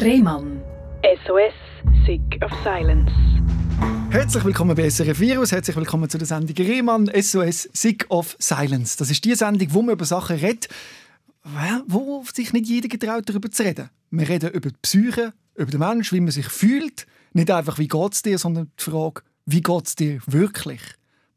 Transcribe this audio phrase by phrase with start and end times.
[0.00, 0.62] Rehmann.
[1.26, 1.54] SOS,
[2.06, 3.10] Sick of Silence.
[4.10, 8.96] Herzlich willkommen bei SRF Virus, herzlich willkommen zu der Sendung Rehmann SOS Sick of Silence.
[8.96, 10.68] Das ist die Sendung, wo man über Sachen redet,
[11.88, 13.90] wo sich nicht jeder getraut, darüber zu reden.
[14.12, 17.08] Wir reden über die Psyche, über den Menschen, wie man sich fühlt.
[17.32, 20.80] Nicht einfach, wie geht es dir, sondern die Frage, wie geht es dir wirklich?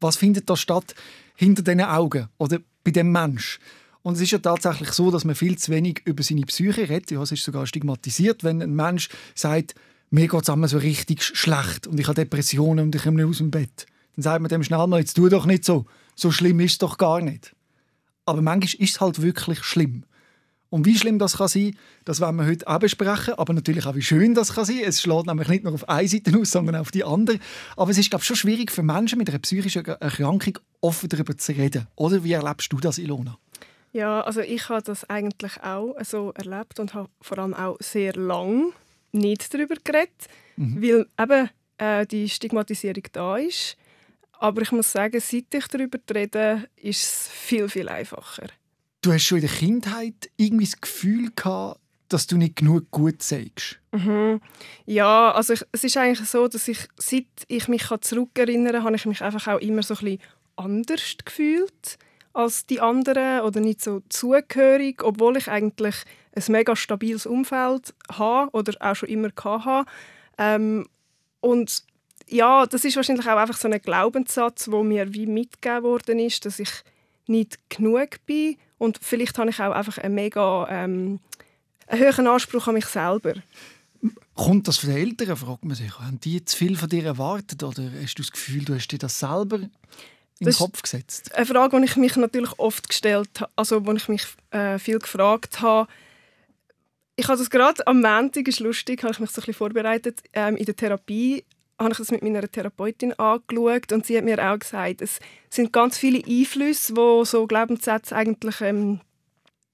[0.00, 0.94] Was findet da statt
[1.34, 3.58] hinter diesen Augen oder bei dem Mensch?
[4.02, 7.10] Und es ist ja tatsächlich so, dass man viel zu wenig über seine Psyche redet.
[7.10, 9.74] Ja, es ist sogar stigmatisiert, wenn ein Mensch sagt,
[10.10, 13.38] mir geht es so richtig schlecht und ich habe Depressionen und ich komme nicht aus
[13.38, 13.86] dem Bett.
[14.16, 15.86] Dann sagt man dem schnell mal, jetzt tu doch nicht so.
[16.16, 17.54] So schlimm ist es doch gar nicht.
[18.26, 20.04] Aber manchmal ist es halt wirklich schlimm.
[20.68, 23.34] Und wie schlimm das kann sein, das werden wir heute auch besprechen.
[23.34, 24.80] Aber natürlich auch, wie schön das kann sein.
[24.84, 27.38] Es schlägt nämlich nicht nur auf eine Seite aus, sondern auf die andere.
[27.76, 31.36] Aber es ist, glaube ich, schon schwierig für Menschen mit einer psychischen Erkrankung offen darüber
[31.36, 31.88] zu reden.
[31.94, 33.38] Oder wie erlebst du das, Ilona?
[33.92, 38.14] Ja, also ich habe das eigentlich auch so erlebt und habe vor allem auch sehr
[38.14, 38.72] lang
[39.12, 40.82] nicht darüber geredet, mhm.
[40.82, 43.76] weil eben äh, die Stigmatisierung da ist.
[44.32, 48.48] Aber ich muss sagen, seit ich darüber rede, ist es viel, viel einfacher.
[49.02, 53.22] Du hast schon in der Kindheit irgendwie das Gefühl gehabt, dass du nicht genug gut
[53.22, 53.78] sagst.
[53.92, 54.40] Mhm.
[54.86, 58.96] Ja, also ich, es ist eigentlich so, dass ich, seit ich mich zurückerinnern kann, habe
[58.96, 60.20] ich mich einfach auch immer so ein bisschen
[60.56, 61.98] anders gefühlt
[62.32, 65.96] als die anderen oder nicht so zugehörig, obwohl ich eigentlich
[66.34, 69.90] ein mega stabiles Umfeld habe oder auch schon immer hatte.
[70.38, 70.86] Ähm,
[71.40, 71.82] und
[72.28, 76.44] ja, das ist wahrscheinlich auch einfach so ein Glaubenssatz, wo mir wie mitgegeben worden ist,
[76.46, 76.70] dass ich
[77.26, 81.20] nicht genug bin und vielleicht habe ich auch einfach einen mega ähm,
[81.86, 83.34] einen hohen Anspruch an mich selber.
[84.34, 85.98] Kommt das von den Eltern, fragt man sich.
[85.98, 88.98] Haben die zu viel von dir erwartet oder hast du das Gefühl, du hast dir
[88.98, 89.60] das selber
[90.38, 91.34] in den Kopf gesetzt?
[91.34, 94.98] Eine Frage, die ich mich natürlich oft gestellt habe, also wo ich mich äh, viel
[94.98, 95.88] gefragt habe.
[97.16, 100.22] Ich habe das gerade am Montag, ist lustig, habe ich mich so ein bisschen vorbereitet.
[100.32, 101.44] Ähm, in der Therapie
[101.78, 105.18] habe ich das mit meiner Therapeutin angeschaut und sie hat mir auch gesagt, es
[105.50, 109.00] sind ganz viele Einflüsse, wo so Glaubenssätze eigentlich ähm,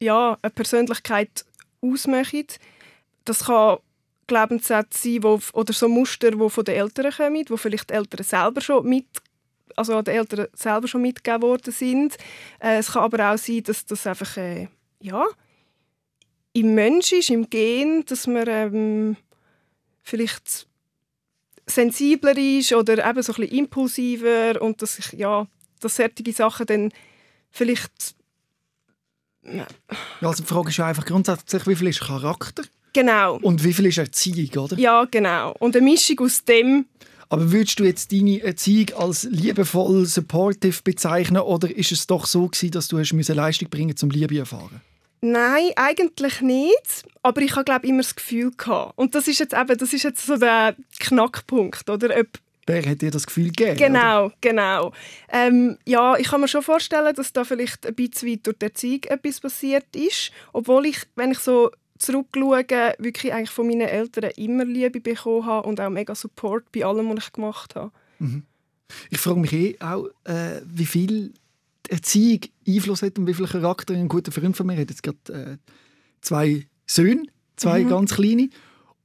[0.00, 1.44] ja, eine Persönlichkeit
[1.80, 2.46] ausmachen.
[3.24, 3.78] Das kann
[4.26, 8.24] Glaubenssätze sein, wo, oder so Muster, die von den Eltern kommen, wo vielleicht die Eltern
[8.24, 9.06] selber schon mit
[9.76, 12.16] also den Eltern selber schon mitgegeben worden sind.
[12.60, 14.68] Äh, es kann aber auch sein, dass das einfach äh,
[15.00, 15.24] ja,
[16.52, 19.16] im Mensch ist, im Gen, dass man ähm,
[20.02, 20.66] vielleicht
[21.66, 25.46] sensibler ist oder eben so ein bisschen impulsiver und dass ich, ja,
[25.80, 26.92] dass solche Sachen dann
[27.50, 28.16] vielleicht
[29.42, 29.66] ja,
[30.20, 32.64] also die Frage ist einfach grundsätzlich, wie viel ist Charakter?
[32.92, 33.36] Genau.
[33.36, 34.78] Und wie viel ist Erziehung, oder?
[34.78, 35.54] Ja, genau.
[35.58, 36.86] Und eine Mischung aus dem
[37.28, 42.48] aber würdest du jetzt deine Erziehung als liebevoll, supportive bezeichnen oder ist es doch so
[42.48, 44.80] gewesen, dass du hast Leistung bringen zum Liebe erfahren?
[45.20, 47.04] Nein, eigentlich nicht.
[47.22, 48.96] Aber ich habe glaube immer das Gefühl gehabt.
[48.96, 52.18] Und das ist jetzt eben, das ist jetzt so der Knackpunkt, oder?
[52.18, 52.26] Ob
[52.66, 53.78] Wer hat dir das Gefühl gegeben?
[53.78, 54.34] Genau, oder?
[54.42, 54.92] genau.
[55.32, 58.64] Ähm, ja, ich kann mir schon vorstellen, dass da vielleicht ein bisschen weit durch die
[58.66, 60.32] Erziehung etwas passiert ist.
[60.52, 65.68] Obwohl ich, wenn ich so zurückschauen, wirklich eigentlich von meinen Eltern immer Liebe bekommen habe
[65.68, 67.92] und auch mega Support bei allem, was ich gemacht habe.
[68.18, 68.42] Mhm.
[69.10, 71.32] Ich frage mich eh auch, äh, wie viel
[71.88, 75.18] Erziehung Einfluss hat und wie viel Charakter ein guter Freund von mir hat jetzt gerade
[75.28, 75.56] äh,
[76.20, 77.24] zwei Söhne,
[77.56, 77.88] zwei mhm.
[77.88, 78.50] ganz kleine.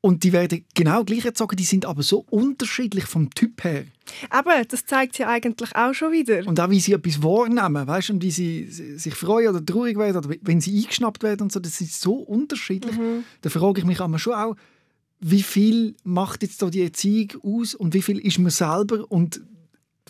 [0.05, 3.85] Und die werden genau gleich erzogen, die sind aber so unterschiedlich vom Typ her.
[4.29, 6.45] Aber das zeigt ja eigentlich auch schon wieder.
[6.45, 10.17] Und auch wie sie etwas wahrnehmen, weißt und wie sie sich freuen oder traurig werden
[10.17, 12.97] oder wenn sie eingeschnappt werden und so, das ist so unterschiedlich.
[12.97, 13.23] Mhm.
[13.39, 14.57] Da frage ich mich immer schon auch,
[15.21, 19.39] wie viel macht jetzt da die Erziehung aus und wie viel ist man selber und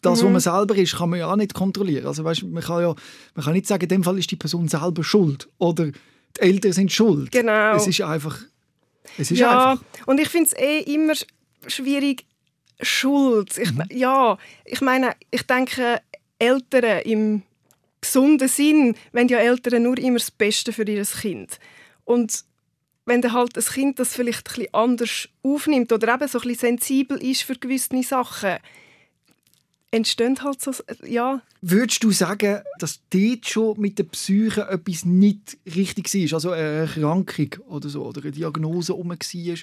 [0.01, 0.25] das, mhm.
[0.25, 2.07] was man selber ist, kann man ja auch nicht kontrollieren.
[2.07, 2.95] Also weißt, man kann ja,
[3.35, 6.73] man kann nicht sagen, in dem Fall ist die Person selber schuld oder die Eltern
[6.73, 7.31] sind schuld.
[7.31, 7.75] Genau.
[7.75, 8.39] Es ist einfach
[9.17, 9.85] es ist ja, einfach.
[10.05, 11.13] und ich finde es eh immer
[11.67, 12.25] schwierig,
[12.81, 13.57] Schuld.
[13.57, 13.83] Ich, mhm.
[13.91, 16.01] Ja, ich meine, ich denke,
[16.39, 17.43] Eltern im
[18.01, 21.59] gesunden Sinn wenn ja Eltern nur immer das Beste für ihr Kind.
[22.03, 22.43] Und
[23.05, 26.47] wenn dann halt ein Kind das vielleicht ein bisschen anders aufnimmt oder eben so ein
[26.47, 28.57] bisschen sensibel ist für gewisse Sachen,
[29.93, 30.71] entstehen halt so,
[31.05, 31.41] ja.
[31.61, 36.33] Würdest du sagen, dass dort schon mit der Psyche etwas nicht richtig war?
[36.33, 39.57] Also eine Erkrankung oder so, oder eine Diagnose herum war?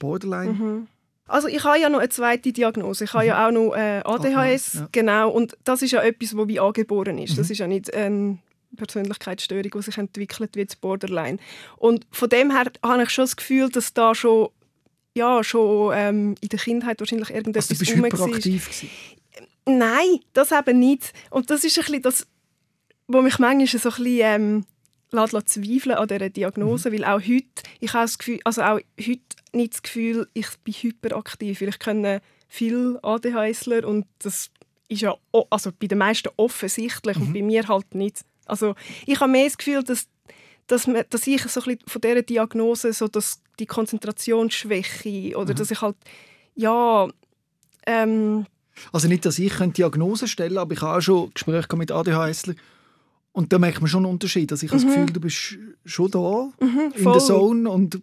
[0.00, 0.52] Borderline?
[0.52, 0.86] Mhm.
[1.26, 3.04] Also ich habe ja noch eine zweite Diagnose.
[3.04, 3.28] Ich habe mhm.
[3.28, 4.88] ja auch noch äh, ADHS, ja.
[4.90, 5.30] genau.
[5.30, 7.32] Und das ist ja etwas, das wie angeboren ist.
[7.32, 7.36] Mhm.
[7.36, 8.38] Das ist ja nicht eine
[8.76, 11.38] Persönlichkeitsstörung, die sich entwickelt wie jetzt Borderline.
[11.76, 14.48] Und von dem her habe ich schon das Gefühl, dass da schon
[15.14, 18.70] ja, schon ähm, in der Kindheit wahrscheinlich irgendetwas also du bist hyperaktiv
[19.68, 21.12] Nein, das eben nicht.
[21.30, 22.26] Und das ist ein bisschen das,
[23.06, 24.64] was mich manchmal so ein bisschen, ähm,
[25.10, 26.94] lässt zweifeln an dieser Diagnose, mhm.
[26.94, 29.20] weil auch heute, ich habe das Gefühl, also auch heute
[29.52, 34.50] nicht das Gefühl, ich bin hyperaktiv, weil ich kenne viele ADHSler und das
[34.88, 35.14] ist ja
[35.50, 37.22] also bei den meisten offensichtlich mhm.
[37.22, 38.24] und bei mir halt nicht.
[38.46, 38.74] Also
[39.06, 40.08] ich habe mehr das Gefühl, dass,
[40.66, 45.56] dass, man, dass ich so ein von dieser Diagnose so dass die Konzentrationsschwäche oder mhm.
[45.56, 45.96] dass ich halt
[46.54, 47.08] ja
[47.86, 48.46] ähm,
[48.92, 52.54] also nicht, dass ich Diagnose stellen könnte, aber ich habe auch schon Gespräche mit ADHSler
[53.32, 54.50] und da merkt man schon einen Unterschied.
[54.50, 54.94] Also ich habe das mhm.
[54.94, 58.00] Gefühl, du bist schon da mhm, in der Zone und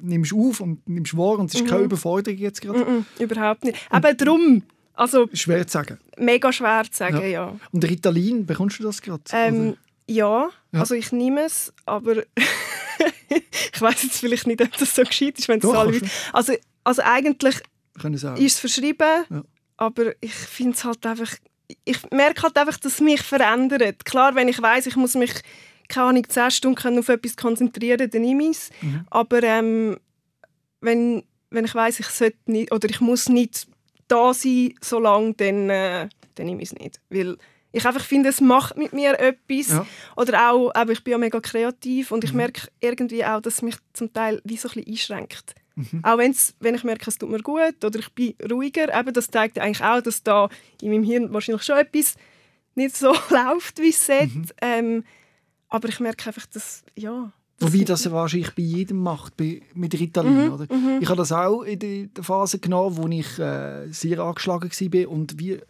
[0.00, 1.68] nimmst auf und nimmst wahr und es ist mhm.
[1.68, 2.78] keine Überforderung jetzt gerade.
[2.78, 3.78] Mhm, überhaupt nicht.
[3.90, 4.62] Aber darum,
[4.94, 5.28] also...
[5.32, 5.98] Schwer zu sagen.
[6.16, 7.26] Mega schwer zu sagen, ja.
[7.26, 7.56] ja.
[7.72, 9.22] Und Ritalin, bekommst du das gerade?
[9.32, 9.76] Ähm,
[10.06, 12.16] ja, ja, also ich nehme es, aber
[13.28, 16.00] ich weiß jetzt vielleicht nicht, ob das so geschieht ist, wenn es alle...
[16.32, 16.54] Also,
[16.84, 17.56] also eigentlich
[18.38, 19.42] ist es verschrieben, ja.
[19.76, 21.36] Aber ich finde es halt einfach
[21.84, 24.04] ich merke halt einfach, dass es mich verändert.
[24.04, 25.32] Klar, wenn ich weiß, ich muss mich
[25.88, 28.70] keine Ahnung, 10 Stunden auf etwas konzentrieren, dann nehme ich es.
[28.80, 29.06] Mhm.
[29.10, 29.98] Aber ähm,
[30.80, 33.66] wenn, wenn ich weiß, ich sollte nicht oder ich muss nicht
[34.08, 37.00] da sein, so lange, dann, äh, dann nehme ich es nicht.
[37.10, 37.36] Weil
[37.72, 39.68] ich einfach finde, es macht mit mir etwas.
[39.68, 39.86] Ja.
[40.16, 42.38] Oder auch, aber ich bin ja mega kreativ und ich mhm.
[42.38, 45.54] merke irgendwie auch, dass es mich zum Teil wie so ein bisschen einschränkt.
[45.76, 46.00] Mhm.
[46.02, 49.28] Auch wenn's, wenn ich merke, es tut mir gut oder ich bin ruhiger, eben, das
[49.28, 50.48] zeigt eigentlich auch, dass da
[50.80, 52.14] in meinem Hirn wahrscheinlich schon etwas
[52.74, 54.34] nicht so läuft, wie es sollte.
[54.34, 54.46] Mhm.
[54.60, 55.04] Ähm,
[55.68, 57.32] aber ich merke einfach, dass, ja...
[57.58, 60.46] Das Wobei das wahrscheinlich bei jedem macht, bei, mit Ritalin.
[60.46, 60.74] Mhm, oder?
[60.74, 60.98] Mhm.
[61.00, 65.38] Ich habe das auch in der Phase genommen, wo ich äh, sehr angeschlagen war und
[65.38, 65.60] wie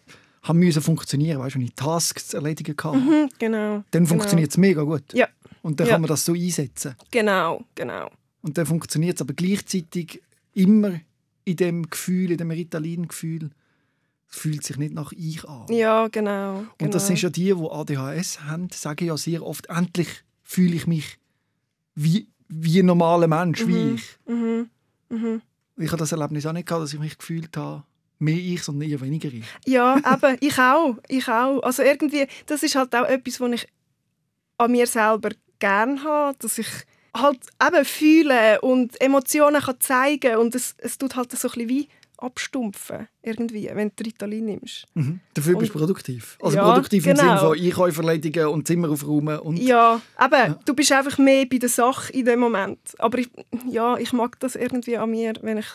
[0.45, 3.05] haben müssen funktionieren, weißt du, wenn ich Tasks erledigen kann.
[3.05, 3.59] Mhm, genau.
[3.59, 4.07] Dann genau.
[4.07, 5.13] funktioniert es mega gut.
[5.13, 5.29] Ja.
[5.63, 5.95] Und dann ja.
[5.95, 6.95] kann man das so einsetzen.
[7.11, 8.11] Genau, genau.
[8.45, 11.01] Und dann funktioniert es aber gleichzeitig immer
[11.47, 13.49] in dem Gefühl, in dem Ritalin-Gefühl.
[14.31, 15.65] Es fühlt sich nicht nach ich an.
[15.71, 16.59] Ja, genau.
[16.59, 16.93] Und genau.
[16.93, 20.09] das sind ja die, die ADHS haben, sagen ja sehr oft, endlich
[20.43, 21.19] fühle ich mich
[21.95, 23.69] wie, wie ein normaler Mensch, mhm.
[23.69, 24.19] wie ich.
[24.29, 24.71] Mhm.
[25.09, 25.43] Mhm.
[25.79, 27.85] Ich habe das Erlebnis auch nicht gehabt, dass ich mich gefühlt habe,
[28.19, 29.47] mehr ich, sondern eher weniger ich.
[29.65, 30.99] Ja, aber ich auch.
[31.09, 31.63] Ich auch.
[31.63, 33.69] Also irgendwie, das ist halt auch etwas, was ich
[34.59, 35.31] an mir selber
[35.61, 36.69] gerne habe, dass ich
[37.17, 41.69] halt eben fühlen und Emotionen kann zeigen und es, es tut halt so ein bisschen
[41.69, 41.89] wie
[42.19, 44.87] abstumpfen, irgendwie, wenn du Ritalin nimmst.
[44.95, 45.21] Mhm.
[45.35, 46.39] Dafür bist du produktiv.
[46.41, 47.23] Also ja, produktiv im genau.
[47.23, 49.39] Sinne von Einkäufe erledigen und Zimmer aufräumen.
[49.41, 50.59] Und ja, aber ja.
[50.65, 52.79] du bist einfach mehr bei der Sache in dem Moment.
[52.99, 53.29] Aber ich,
[53.69, 55.67] ja, ich mag das irgendwie an mir, wenn ich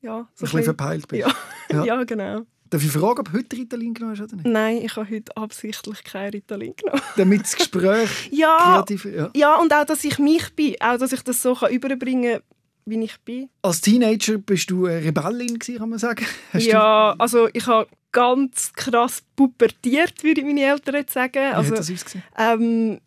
[0.00, 1.20] ja, so ein bisschen verpeilt bin.
[1.20, 1.32] Ja.
[1.70, 1.84] ja.
[1.84, 2.46] ja, genau.
[2.72, 4.46] Darf ich fragen, ob du heute Ritalin genommen hast oder nicht?
[4.46, 7.02] Nein, ich habe heute absichtlich kein Ritalin genommen.
[7.18, 9.04] Damit das Gespräch ja, kreativ...
[9.04, 9.30] Ja.
[9.36, 10.76] ja, und auch, dass ich mich bin.
[10.80, 12.42] Auch, dass ich das so überbringen kann,
[12.86, 13.50] wie ich bin.
[13.60, 16.24] Als Teenager bist du eine Rebellin, kann man sagen?
[16.54, 21.50] Hast ja, also ich habe ganz krass pubertiert, würde meine Eltern jetzt sagen.
[21.50, 22.24] Wie also, hat das ausgesehen?
[22.38, 23.00] Ähm,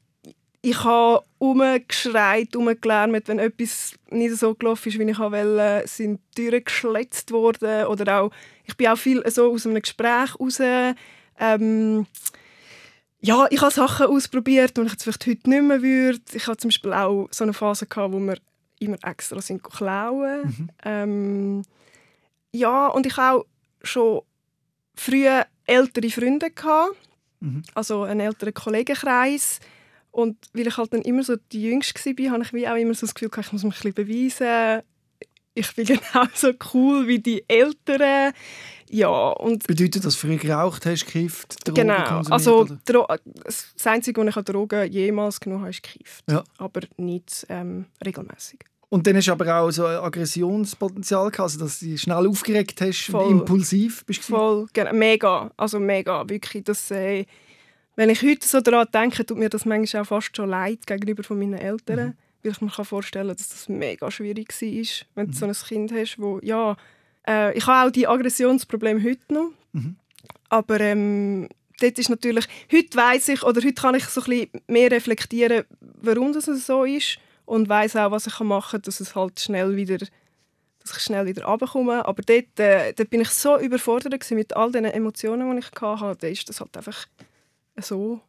[0.62, 6.64] ich habe umgeschreit, umgelärmt, wenn etwas nicht so gelaufen ist, wie ich wollte, sind Türen
[6.64, 8.32] geschletzt worden oder auch,
[8.66, 10.60] ich bin auch viel so aus einem Gespräch raus,
[11.40, 12.06] ähm,
[13.20, 16.22] ja, ich habe Sachen ausprobiert, die ich jetzt vielleicht heute nicht mehr würde.
[16.34, 18.38] Ich hatte zum Beispiel auch so eine Phase, gehabt, wo wir
[18.80, 20.44] immer extra sind klauen.
[20.44, 20.70] Mhm.
[20.84, 21.62] Ähm,
[22.52, 23.46] ja, und ich habe auch
[23.82, 24.22] schon
[24.96, 25.28] früh
[25.66, 26.96] ältere Freunde gehabt,
[27.40, 27.64] mhm.
[27.74, 29.60] also einen älteren Kollegenkreis,
[30.16, 32.94] und weil ich halt dann immer so die Jüngste war, habe ich wie auch immer
[32.94, 34.82] so das Gefühl, ich muss mich ein bisschen beweisen.
[35.56, 38.34] Ich bin genauso cool wie die Älteren.
[38.90, 43.08] Ja, und Bedeutet das, dass du früher geraucht hast, gekifft, Drogen Genau, also Dro
[43.44, 46.24] das Einzige, was ich an Drogen jemals genommen habe, ist gekifft.
[46.30, 46.44] Ja.
[46.58, 48.60] Aber nicht ähm, regelmäßig.
[48.90, 52.28] Und dann hast du aber auch so ein Aggressionspotenzial gehabt, also dass du dich schnell
[52.28, 53.26] aufgeregt hast Voll.
[53.26, 54.22] und impulsiv bist.
[54.24, 56.92] Voll, genau, mega, also mega, wirklich, das...
[56.92, 57.26] Äh,
[57.98, 61.24] wenn ich heute so daran denke, tut mir das manchmal auch fast schon leid gegenüber
[61.24, 62.08] von meinen Eltern.
[62.08, 62.14] Mhm.
[62.46, 65.32] Weil ich mir vorstellen kann, dass das mega schwierig war, wenn mhm.
[65.32, 66.78] du so ein Kind hast, wo, ja,
[67.28, 69.52] äh, ich habe auch die Aggressionsprobleme heute noch.
[69.74, 69.96] Mhm.
[70.50, 71.50] Aber ähm,
[71.82, 75.64] dort ist natürlich, heute weiß ich, oder heute kann ich so ein bisschen mehr reflektieren,
[75.80, 79.76] warum das so ist und weiß auch, was ich machen kann, dass es halt schnell
[79.76, 80.00] wieder
[80.86, 82.06] dass ich schnell wieder runterkomme.
[82.06, 86.18] Aber dort, äh, dort bin ich so überfordert mit all den Emotionen, die ich hatte.
[86.20, 87.08] Da ist das halt einfach
[87.78, 88.22] so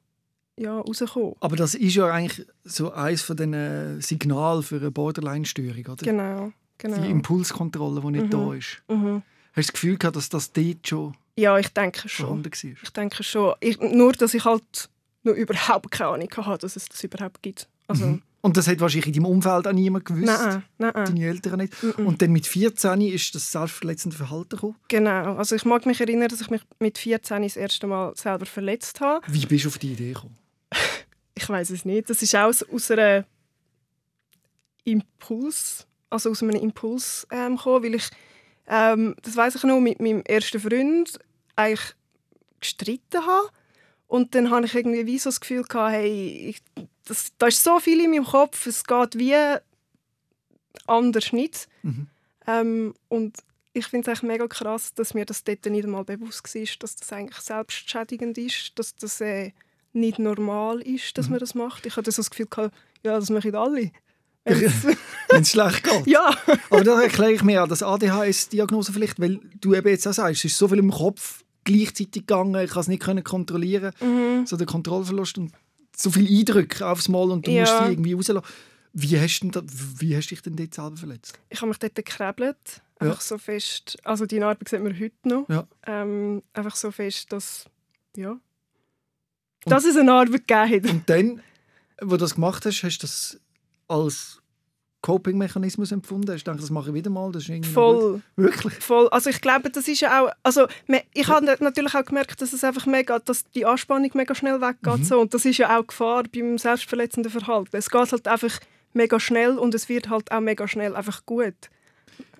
[0.59, 1.35] ja, rauskommen.
[1.41, 6.05] Aber das ist ja eigentlich so eines von den Signalen für eine Borderline-Störung, oder?
[6.05, 6.99] Genau, genau.
[6.99, 8.31] Die Impulskontrolle, die nicht mhm.
[8.31, 8.83] da ist.
[8.89, 9.23] Mhm.
[9.53, 12.43] Hast du das Gefühl gehabt, dass das dort schon Ja, ich denke schon.
[12.53, 13.55] Ich denke schon.
[13.61, 14.91] Ich, nur, dass ich halt
[15.23, 17.69] noch überhaupt keine Ahnung hatte, dass es das überhaupt gibt.
[17.89, 18.23] Also, mhm.
[18.47, 20.27] Und das hat wahrscheinlich in deinem Umfeld auch niemand gewusst?
[20.27, 20.93] Nein, nein.
[20.95, 21.75] Deine Eltern nicht?
[21.83, 22.07] Nein.
[22.07, 24.77] Und dann mit 14 ist das selbstverletzende Verhalten gekommen?
[24.87, 25.35] Genau.
[25.35, 29.01] Also ich mag mich erinnern, dass ich mich mit 14 das erste Mal selber verletzt
[29.01, 29.27] habe.
[29.29, 30.37] Wie bist du auf die Idee gekommen?
[31.37, 32.11] Ich weiß es nicht.
[32.11, 33.25] Das ist auch aus, einer
[34.85, 38.09] Impuls, also aus einem Impuls ähm, gekommen, weil ich,
[38.67, 41.19] ähm, das weiß ich noch, mit meinem ersten Freund
[41.55, 41.95] eigentlich
[42.61, 43.51] gestritten habe.
[44.09, 46.63] Und dann habe ich irgendwie wie so das Gefühl gehabt, hey, ich,
[47.05, 49.35] das, da ist so viel in meinem Kopf, es geht wie
[50.87, 51.69] anders nicht.
[51.83, 52.07] Mhm.
[52.47, 53.37] Ähm, und
[53.73, 57.13] ich finde es mega krass, dass mir das dort nicht einmal bewusst war, dass das
[57.13, 59.53] eigentlich selbstschädigend ist, dass das äh,
[59.97, 61.33] nicht normal ist, dass Mhm.
[61.33, 61.87] man das macht.
[61.87, 62.75] Ich hatte so das Gefühl, gehabt,
[63.05, 63.91] ja, das machen alle.
[64.45, 66.07] Wenn es schlecht geht.
[66.07, 66.37] ja,
[66.71, 70.45] Aber da erkläre ich mir auch das ADHS-Diagnose vielleicht, weil du eben jetzt auch sagst,
[70.45, 74.47] es ist so viel im Kopf gleichzeitig gegangen, ich kann es nicht können kontrollieren, Mhm.
[74.47, 75.53] so der Kontrollverlust und
[75.97, 77.63] so viele Eindrücke aufs Mal und du Ja.
[77.63, 78.47] musst die irgendwie rauslassen.
[78.93, 79.63] Wie hast, du denn da,
[79.99, 81.39] wie hast du dich denn dort selber verletzt?
[81.51, 82.57] ich habe mich dort gekrebelt,
[83.01, 83.09] Ja.
[83.09, 85.67] einfach so fest, also die Narbe sieht man heute noch, Ja.
[85.87, 87.65] ähm, einfach so fest, dass,
[88.17, 88.39] ja,
[89.67, 90.91] dass es eine Narbe gegeben hat.
[90.91, 91.41] Und dann,
[92.01, 93.39] wo du das gemacht hast, hast du das
[93.89, 94.41] als
[95.03, 96.33] Coping-Mechanismus empfunden?
[96.33, 97.31] Hast du gedacht, das mache ich wieder mal?
[97.31, 97.67] Das ist?
[97.67, 98.23] Voll.
[98.35, 98.75] Wirklich?
[98.75, 99.09] Voll.
[99.11, 100.67] Also ich glaube, das ist ja auch, also
[101.15, 104.99] ich habe natürlich auch gemerkt, dass es einfach mega, dass die Anspannung mega schnell weggeht
[104.99, 105.05] Mhm.
[105.05, 105.21] so.
[105.21, 107.77] und das ist ja auch Gefahr beim selbstverletzenden Verhalten.
[107.77, 108.59] Es geht halt einfach
[108.95, 111.55] mega schnell und es wird halt auch mega schnell einfach gut.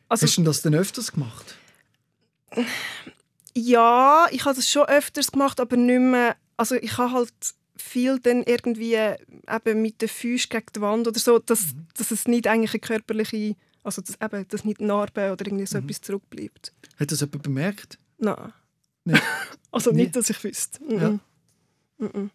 [0.09, 1.55] Also Hast du das denn öfters gemacht?
[3.55, 7.33] ja, ich habe das schon öfters gemacht, aber nicht mehr, also ich habe halt
[7.77, 11.87] viel dann irgendwie eben mit den Füßen gegen die Wand oder so, dass, Mhm.
[11.97, 15.67] dass es nicht eigentlich eine körperliche, also dass, eben, dass nicht Narben oder irgendwie Mhm.
[15.67, 16.73] so etwas zurückbleibt.
[16.99, 17.99] Hat das jemand bemerkt?
[18.19, 18.53] Nein.
[19.05, 19.23] Nicht?
[19.71, 20.03] also Nie?
[20.05, 20.83] nicht, dass ich wüsste.
[20.83, 20.99] Mhm.
[21.01, 21.19] Ja.
[22.09, 22.31] Mhm.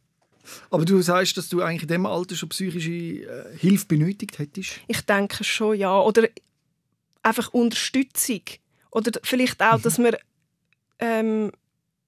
[0.70, 4.80] Aber du sagst, dass du eigentlich in diesem Alter schon psychische äh, Hilfe benötigt hättest.
[4.88, 6.00] Ich denke schon, ja.
[6.02, 6.30] Oder
[7.24, 8.42] einfach Unterstützung.
[8.92, 9.82] Oder vielleicht auch, Mhm.
[9.82, 10.16] dass man
[11.00, 11.52] ähm,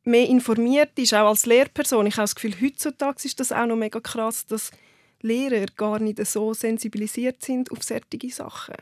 [0.05, 2.05] mehr informiert ist, auch als Lehrperson.
[2.07, 4.71] Ich habe das Gefühl, heutzutage ist das auch noch mega krass, dass
[5.21, 8.75] Lehrer gar nicht so sensibilisiert sind auf solche Sachen.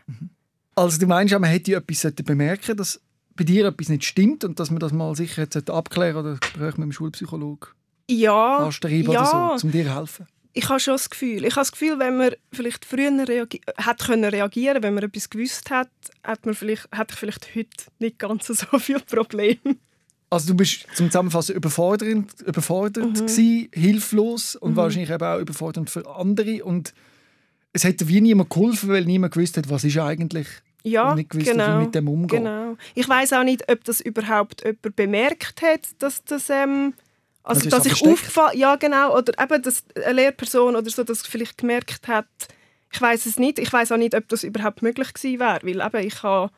[0.75, 2.99] Also du meinst, man hätte etwas bemerken dass
[3.35, 6.37] bei dir etwas nicht stimmt und dass man das mal sicher jetzt sollte abklären oder
[6.37, 7.69] Gespräch mit dem Schulpsychologen
[8.09, 9.21] Ja, anstreben ja.
[9.21, 10.27] oder so, um dir zu helfen.
[10.53, 11.45] ich habe schon das Gefühl.
[11.45, 15.29] Ich habe das Gefühl, wenn man vielleicht früher reagi hat können reagieren, wenn man etwas
[15.29, 15.89] gewusst hat,
[16.23, 19.59] hat man vielleicht, hätte ich vielleicht heute nicht ganz so viel Probleme.
[20.31, 23.13] Also du bist zum Zusammenfassen überfordernd, überfordert Mhm.
[23.13, 26.93] gewesen, hilflos und wahrscheinlich eben auch überfordernd für andere und
[27.73, 30.47] es hätte wie niemand geholfen, weil niemand gewusst hat, was ist eigentlich
[30.83, 31.79] Ja, und nicht gewusst genau.
[31.79, 32.43] wie mit dem umgehen.
[32.45, 32.77] Genau.
[32.95, 36.93] Ich weiß auch nicht, ob das überhaupt jemand bemerkt hat, dass das ähm,
[37.43, 40.89] Also also, ist dass das ich aufgefallen, ja genau, oder eben dass eine Lehrperson oder
[40.89, 42.27] so das vielleicht gemerkt hat.
[42.93, 43.59] Ich weiß es nicht.
[43.59, 46.51] Ich weiß auch nicht, ob das überhaupt möglich gewesen wäre, weil eben ich habe,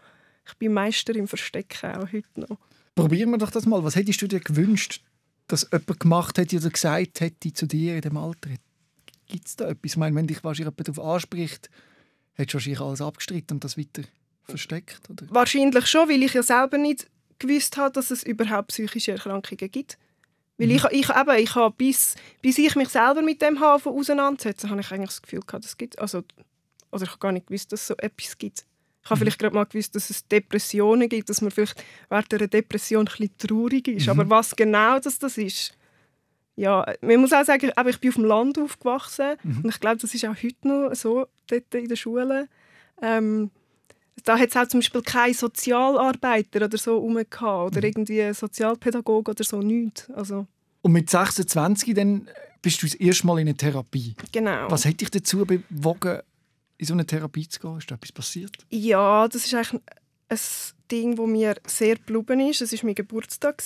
[0.47, 2.57] ich bin Meister im Verstecken auch heute noch.
[2.95, 3.83] Probieren wir doch das mal.
[3.83, 5.01] Was hättest du dir gewünscht,
[5.47, 8.49] dass jemand gemacht hätte oder gesagt hätte zu dir in dem Alter?
[9.27, 9.91] Gibt es da etwas?
[9.91, 11.69] Ich meine, wenn dich wahrscheinlich jemand darauf anspricht,
[12.33, 14.03] hättest du wahrscheinlich alles abgestritten und das weiter
[14.43, 15.25] versteckt, oder?
[15.29, 17.07] Wahrscheinlich schon, weil ich ja selber nicht
[17.39, 19.97] gewusst habe, dass es überhaupt psychische Erkrankungen gibt.
[20.57, 24.69] Weil ich, ich, eben, ich habe, bis, bis ich mich selber mit dem habe auseinandersetzen,
[24.69, 26.23] habe ich eigentlich das Gefühl gehabt, es gibt, also,
[26.91, 28.65] also ich habe gar nicht gewusst, dass es so etwas gibt.
[29.03, 32.47] Ich habe vielleicht gerade mal gewusst, dass es Depressionen gibt, dass man vielleicht während einer
[32.47, 34.07] Depression ein bisschen traurig ist.
[34.07, 35.77] Aber was genau das, das ist,
[36.55, 40.13] ja, man muss auch sagen, ich bin auf dem Land aufgewachsen und ich glaube, das
[40.13, 42.47] ist auch heute noch so dort in der Schule.
[43.01, 43.51] Ähm,
[44.23, 49.43] da hat es auch zum Beispiel keine Sozialarbeiter oder so rum oder irgendwie Sozialpädagoge oder
[49.43, 50.09] so, nichts.
[50.11, 50.47] Also,
[50.81, 52.29] Und mit 26 dann
[52.61, 54.15] bist du das erste Mal in eine Therapie.
[54.31, 54.71] genau.
[54.71, 56.21] Was hat dich dazu bewogen,
[56.77, 57.77] in so eine Therapie zu gehen?
[57.77, 58.57] Ist da etwas passiert?
[58.69, 59.81] Ja, das ist eigentlich
[60.29, 60.39] ein
[60.91, 62.61] Ding, das mir sehr geblieben ist.
[62.61, 63.63] Es war mein Geburtstag.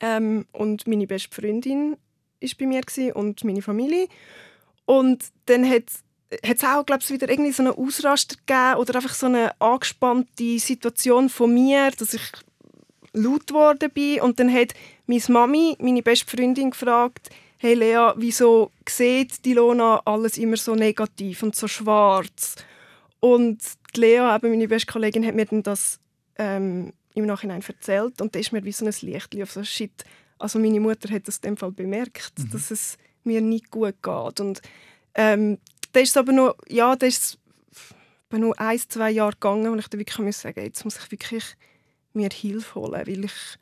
[0.00, 1.96] Ähm, und meine beste Freundin
[2.40, 4.08] war bei mir und meine Familie.
[4.84, 5.84] Und dann hat
[6.42, 10.58] es auch, glaube ich, wieder irgendwie so einen Ausraster gegeben oder einfach so eine angespannte
[10.58, 12.22] Situation von mir, dass ich
[13.12, 14.20] laut geworden bin.
[14.20, 14.74] Und dann hat
[15.06, 20.74] meine Mami, meine beste Freundin, gefragt, hey Lea, wieso sieht die Lona alles immer so
[20.74, 22.56] negativ und so schwarz?
[23.20, 23.58] Und
[23.94, 25.98] die Lea, eben meine beste Kollegin, hat mir dann das
[26.36, 30.04] ähm, im Nachhinein erzählt und da ist mir wie so ein Licht auf so Shit.
[30.38, 34.40] Also meine Mutter hat das in dem Fall bemerkt, dass es mir nicht gut geht.
[34.40, 34.62] Und
[35.14, 35.58] ähm,
[35.92, 37.38] da ist es aber noch, ja, da ist
[38.28, 41.10] etwa nur ein, zwei Jahre gegangen, und ich dann wirklich muss sagen, jetzt muss ich
[41.10, 41.44] wirklich
[42.12, 43.58] mir Hilfe holen, weil ich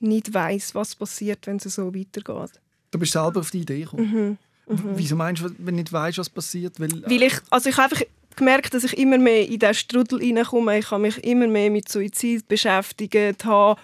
[0.00, 2.60] nicht weiß, was passiert, wenn es so weitergeht.
[2.90, 4.38] Du bist selber auf die Idee gekommen.
[4.66, 4.78] Mhm.
[4.96, 6.78] Wieso meinst du, wenn du nicht weißt, was passiert?
[6.78, 8.06] Weil, Weil ich, also ich habe einfach
[8.36, 10.78] gemerkt, dass ich immer mehr in diesen Strudel hineinkomme.
[10.78, 13.80] Ich habe mich immer mehr mit Suizid beschäftigt, habe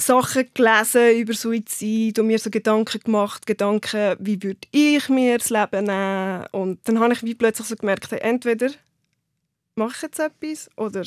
[0.00, 5.50] Sachen gelesen über Suizid und mir so Gedanken gemacht, Gedanken, wie würde ich mir das
[5.50, 6.46] Leben nehmen?
[6.50, 8.70] Und dann habe ich wie plötzlich so gemerkt, hey, entweder
[9.76, 11.02] mache ich jetzt etwas oder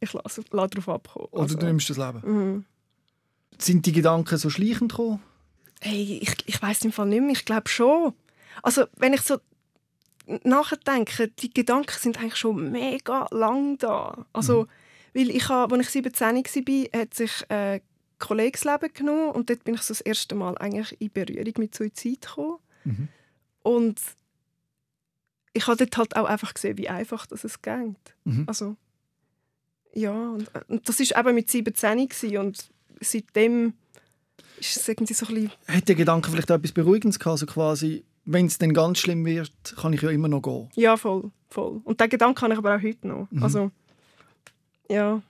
[0.00, 1.28] ich lasse, lasse darauf abkommen.
[1.30, 2.20] Oder Also, du nimmst das Leben.
[2.24, 2.64] mhm.
[3.58, 5.22] Sind die Gedanken so schleichend gekommen?
[5.80, 7.32] Hey, ich, ich weiß im Fall nicht mehr.
[7.32, 8.14] Ich glaube schon.
[8.62, 9.38] Also, wenn ich so
[10.42, 14.26] nachdenke, die Gedanken sind eigentlich schon mega lang da.
[14.32, 14.66] Also,
[15.14, 17.80] weil ich habe, als ich 17 war, hat sich äh, ein
[18.18, 21.54] Kollege das Leben genommen und dort bin ich so das erste Mal eigentlich in Berührung
[21.58, 22.58] mit Suizid gekommen.
[22.84, 23.08] Mhm.
[23.62, 24.00] Und
[25.52, 27.96] ich habe dort halt auch einfach gesehen, wie einfach das es geht.
[28.24, 28.44] Mhm.
[28.46, 28.76] Also,
[29.94, 32.68] ja, und, und das war eben mit 17 gewesen und
[33.00, 33.74] seitdem
[34.60, 37.32] es irgendwie so ein bisschen Hat der Gedanke vielleicht auch etwas Beruhigendes gehabt?
[37.32, 40.68] Also quasi, wenn es dann ganz schlimm wird, kann ich ja immer noch gehen.
[40.74, 41.80] Ja, voll, voll.
[41.84, 43.28] Und den Gedanken habe ich aber auch heute noch.
[43.30, 43.42] Mhm.
[43.42, 43.70] Also,
[44.88, 45.22] ja.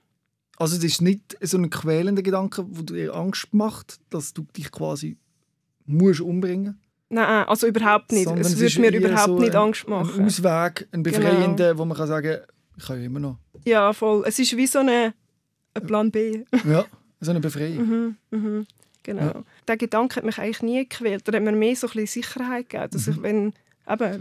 [0.59, 4.71] Also es ist nicht so ein quälender Gedanke, wo dir Angst macht, dass du dich
[4.73, 5.17] quasi
[5.85, 8.25] musst umbringen Nein, also überhaupt nicht.
[8.25, 10.25] Sondern es würde ist mir überhaupt so nicht ein- Angst Ein machen.
[10.25, 11.19] Ausweg, ein Genau.
[11.19, 12.39] befreiender, wo man kann sagen
[12.79, 13.39] ich kann ja immer noch.
[13.65, 14.25] Ja, voll.
[14.27, 15.15] Es ist wie so eine,
[15.75, 16.43] ein Plan B.
[16.69, 16.85] Ja,
[17.21, 17.87] so eine Befreiung.
[17.87, 18.67] mhm, mhm,
[19.07, 19.23] genau.
[19.23, 19.43] Ja.
[19.69, 21.27] Der Gedanke hat mich eigentlich nie gequält.
[21.29, 22.91] Er hat mir mehr so ein bisschen Sicherheit gegeben.
[22.91, 23.13] Dass Mhm.
[23.15, 23.23] ich,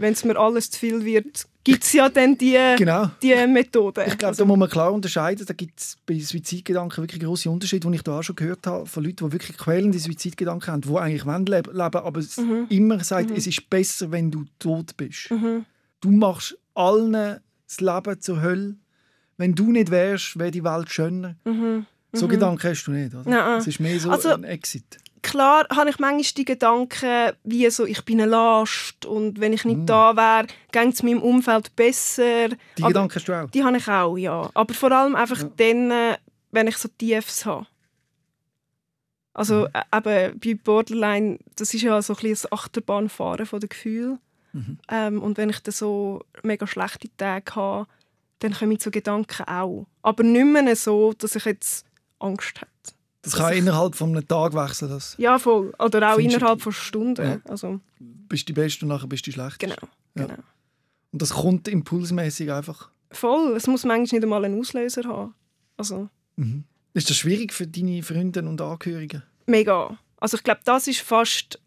[0.00, 3.10] wenn es mir alles zu viel wird, gibt es ja dann die, Genau.
[3.20, 4.04] die Methode.
[4.06, 5.44] Ich glaube, da muss man klar unterscheiden.
[5.44, 8.86] Da gibt es bei Suizidgedanken wirklich große Unterschiede, die ich da auch schon gehört habe,
[8.86, 12.38] von Leuten, die wirklich quälende Suizidgedanken haben, die eigentlich wollen leb- leben aber es
[12.68, 15.30] immer sagen, es ist besser, wenn du tot bist.
[15.32, 15.64] Mhm.
[16.00, 18.76] Du machst allen das Leben zur Hölle.
[19.38, 21.34] Wenn du nicht wärst, wäre die Welt schöner.
[21.44, 21.86] Mhm.
[22.18, 23.28] So Gedanken hast du nicht, oder?
[23.28, 23.58] Nein.
[23.58, 24.98] Es ist mehr so Also- ein Exit.
[25.22, 29.64] Klar habe ich manchmal die Gedanken, wie so, ich bin eine Last und wenn ich
[29.64, 29.86] nicht Mm.
[29.86, 32.48] da wäre, geht es meinem Umfeld besser.
[32.50, 33.50] Die Aber- Gedanken hast du auch.
[33.50, 34.48] Die habe ich auch, ja.
[34.54, 36.16] Aber vor allem einfach dann, äh,
[36.52, 37.66] wenn ich so Tiefs habe.
[39.34, 39.68] Also Mhm.
[39.74, 39.96] äh,
[40.28, 44.18] eben bei Borderline, das ist ja so ein bisschen das Achterbahnfahren von den Gefühlen.
[44.52, 44.78] Mhm.
[44.90, 47.86] Ähm, und wenn ich dann so mega schlechte Tage habe,
[48.38, 49.86] dann kommen so Gedanken auch.
[50.02, 51.85] Aber nicht mehr so, dass ich jetzt
[52.18, 52.70] Angst hätte.
[53.22, 54.88] Das kann innerhalb von einem Tag wechseln.
[54.90, 55.72] Das Ja, voll.
[55.78, 57.26] Oder auch innerhalb von Stunden.
[57.26, 57.40] Ja.
[57.50, 59.66] Also, bist du die Beste und nachher bist du die Schlechteste.
[59.66, 59.88] genau.
[60.14, 60.26] Ja.
[60.26, 60.42] genau.
[61.12, 62.90] Und das kommt impulsmäßig einfach.
[63.10, 63.56] Voll.
[63.56, 65.34] Es muss manchmal nicht einmal einen Auslöser haben.
[65.76, 66.64] Also, Mhm.
[66.92, 69.22] Ist das schwierig für deine Freunde und Angehörigen?
[69.46, 69.98] Mega.
[70.18, 71.58] Also ich glaube, das ist fast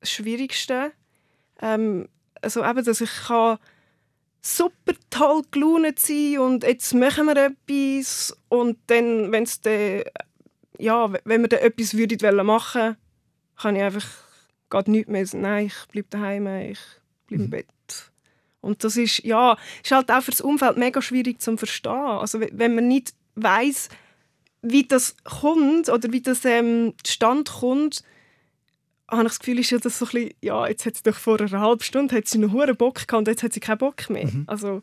[0.00, 0.92] das Schwierigste.
[1.60, 2.08] Ähm,
[2.42, 3.58] also eben, dass ich kann
[4.46, 10.02] super toll gelaunt sein und jetzt machen wir etwas und dann, wenn es dann,
[10.78, 12.96] ja, wenn wir dann etwas würden wollen machen,
[13.56, 14.06] kann ich einfach
[14.68, 15.42] gerade nichts mehr sagen.
[15.42, 16.78] Nein, ich bleibe daheim, ich
[17.26, 17.66] bleibe im Bett.
[18.60, 21.92] Und das ist, ja, ist halt auch für das Umfeld mega schwierig zu verstehen.
[21.92, 23.88] Also we- wenn man nicht weiß
[24.66, 28.02] wie das kommt oder wie das ähm, zustande kommt,
[29.16, 31.16] habe ich das Gefühl, ist ja das so ein bisschen, ja, jetzt hat sie doch
[31.16, 33.78] vor einer halben Stunde hat sie noch hure Bock gehabt und jetzt hat sie keinen
[33.78, 34.28] Bock mehr.
[34.46, 34.82] Also,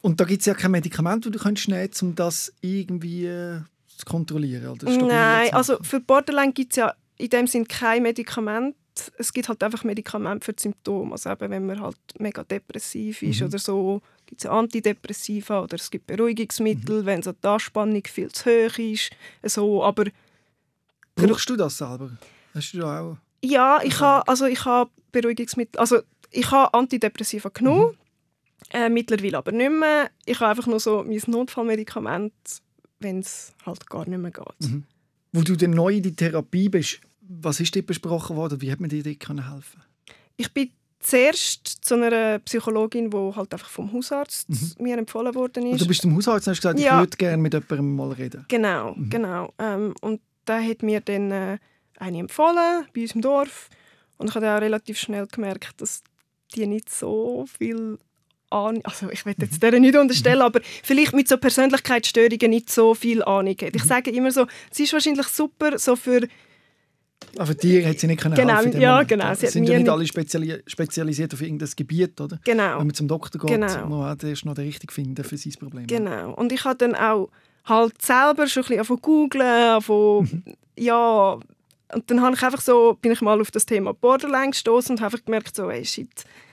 [0.00, 3.60] Und da gibt es ja kein Medikament, das du könntest nehmen um das irgendwie äh,
[3.96, 4.68] zu kontrollieren.
[4.68, 8.74] Oder nein, zu also für Borderline gibt es ja in dem Sinn kein Medikament.
[9.16, 11.12] Es gibt halt einfach Medikamente für die Symptome.
[11.12, 13.46] Also eben, wenn man halt mega depressiv ist Mhm.
[13.46, 17.06] oder so, gibt es Antidepressiva oder es gibt Beruhigungsmittel, Mhm.
[17.06, 19.10] wenn so die Anspannung viel zu hoch ist.
[19.44, 20.04] So, aber
[21.14, 22.10] Brauchst du das selber?
[22.54, 23.16] Hast du da auch?
[23.44, 26.00] Ja, ich habe also ich habe Beruhigungsmittel, also
[26.30, 27.96] ich habe Antidepressiva genommen,
[28.72, 30.10] äh, mittlerweile aber nicht mehr.
[30.24, 32.32] Ich habe einfach nur so mein Notfallmedikament,
[33.00, 34.70] wenn es halt gar nicht mehr geht.
[35.32, 38.60] Wo du dann neu in die Therapie bist, was ist dir besprochen worden?
[38.60, 39.82] Wie hat man dir dort helfen
[40.36, 44.46] Ich bin zuerst zu einer Psychologin, die halt einfach vom Hausarzt
[44.80, 45.80] mir empfohlen worden Also ist.
[45.82, 46.94] du bist zum Hausarzt und hast gesagt, Ja.
[46.94, 48.44] ich würde gerne mit jemandem mal reden.
[48.48, 49.52] Genau, genau.
[49.58, 51.58] Ähm, und der hat mir dann äh,
[52.02, 53.68] eine empfohlen bei uns im Dorf.
[54.18, 56.02] Und ich habe auch relativ schnell gemerkt, dass
[56.54, 57.98] die nicht so viel
[58.50, 62.94] Ahnung, also ich will jetzt der nicht unterstellen, aber vielleicht mit so Persönlichkeitsstörungen nicht so
[62.94, 63.74] viel Ahnung hat.
[63.74, 66.28] Ich sage immer so, sie ist wahrscheinlich super so für
[67.38, 69.08] Aber dir hat sie nicht können Genau, helfen ja, Moment.
[69.08, 72.38] genau, sie sind ja nicht alle speziali spezialisiert auf irgendein Gebiet, oder?
[72.44, 72.78] genau.
[72.78, 73.86] Wenn man zum Doktor geht, Genau.
[73.86, 75.86] muss man erst noch den richtigen finden für sein Problem.
[75.86, 76.34] Genau.
[76.34, 77.30] Und ich habe dann auch
[77.64, 80.44] halt selber schon ein bisschen zu googlen, angefangen,
[80.78, 81.38] ja,
[81.94, 85.00] und dann habe ich einfach so, bin ich mal auf das Thema Borderline gestoßen und
[85.02, 86.08] habe einfach gemerkt, so, ey, shit,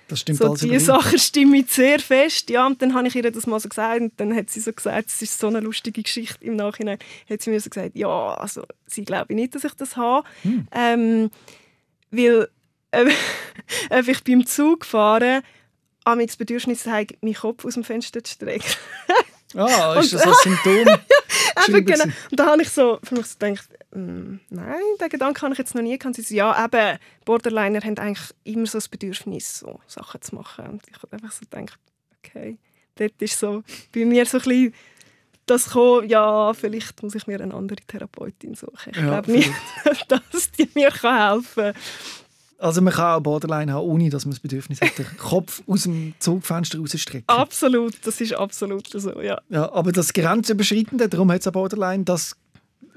[0.08, 0.80] Das stimmt so diese.
[0.86, 2.50] Sachen stimmen sehr fest.
[2.50, 4.74] Ja, und dann habe ich ihr das mal so gesagt und dann hat sie so
[4.74, 6.98] gesagt, es ist so eine lustige Geschichte im Nachhinein,
[7.30, 10.68] hat sie mir so gesagt, ja, also sie glaube nicht, dass ich das habe, Hm.
[10.72, 11.30] ähm,
[12.12, 12.48] weil
[12.92, 13.06] äh,
[13.92, 15.42] ob ich beim Zug fahren
[16.06, 18.66] am das Bedürfnis habe, meinen Kopf aus dem Fenster zu strecken.
[19.56, 20.74] Ah, ist Und- das ein Symptom?
[20.88, 21.00] Eben,
[21.56, 22.04] Geschrieben genau.
[22.32, 25.58] Und da habe ich so für mich so gedacht, mm, nein, den Gedanken habe ich
[25.60, 26.16] jetzt noch nie gehabt.
[26.16, 30.66] Sie so, ja, eben, Borderliner haben eigentlich immer so das Bedürfnis, so Sachen zu machen.
[30.68, 31.80] Und ich habe einfach so gedacht,
[32.24, 32.58] okay,
[32.96, 34.74] dort ist so bei mir so ein bisschen
[35.48, 38.92] das gekommen, ja, vielleicht muss ich mir eine andere Therapeutin suchen.
[38.92, 39.52] Ich Ja, glaube nicht,
[40.08, 41.74] dass die mir helfen kann.
[42.60, 45.84] Also man kann auch Borderline haben, ohne dass man das Bedürfnis hat, den Kopf aus
[45.84, 47.28] dem Zugfenster rauszustrecken.
[47.28, 49.40] Absolut, das ist absolut so, ja.
[49.50, 52.36] Ja, aber das Grenzüberschreitende, darum hat es Borderline, das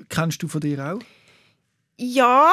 [0.09, 0.98] kennst du von dir auch?
[1.96, 2.53] Ja,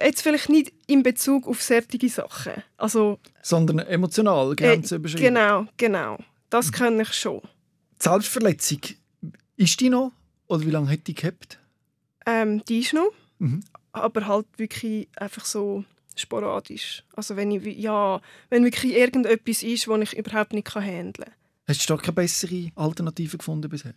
[0.00, 2.54] jetzt vielleicht nicht in Bezug auf solche Sachen.
[2.76, 5.28] Also, Sondern emotional Äh, grenzüberschreitend.
[5.36, 6.18] genau, genau.
[6.50, 7.40] Das kann ich schon.
[8.00, 8.80] Die Selbstverletzung,
[9.56, 10.10] ist die noch?
[10.48, 11.58] Oder wie lange hat die gehabt?
[12.26, 13.60] Ähm, die ist noch, Mhm.
[13.92, 15.84] Aber halt wirklich einfach so
[16.16, 17.04] sporadisch.
[17.14, 21.34] Also wenn ich, ja, wenn wirklich irgendetwas ist, das ich überhaupt nicht handeln kann.
[21.68, 23.94] Hast du da keine bessere Alternative gefunden bisher?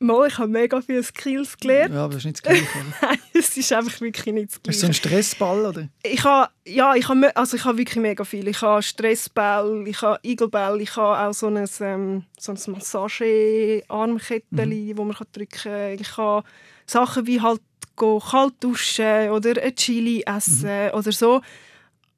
[0.00, 1.92] Mal, ich habe mega viele Skills gelernt.
[1.92, 2.84] Ja, aber das ist nicht das Gleiche.
[3.02, 5.08] Nein, es ist einfach wirklich nicht das Hast du so einen Gleiche.
[5.08, 5.66] Stressball?
[5.66, 5.88] Oder?
[6.04, 8.46] Ich habe, ja, ich habe, also ich habe wirklich mega viel.
[8.46, 14.96] Ich habe Stressball, ich habe Igelball, ich habe auch so ein, ähm, so ein Massage-Armkettchen,
[14.96, 15.98] wo man kann drücken kann.
[15.98, 16.46] Ich habe
[16.86, 17.60] Sachen wie halt
[17.96, 21.40] go kalt duschen oder ein Chili essen oder so.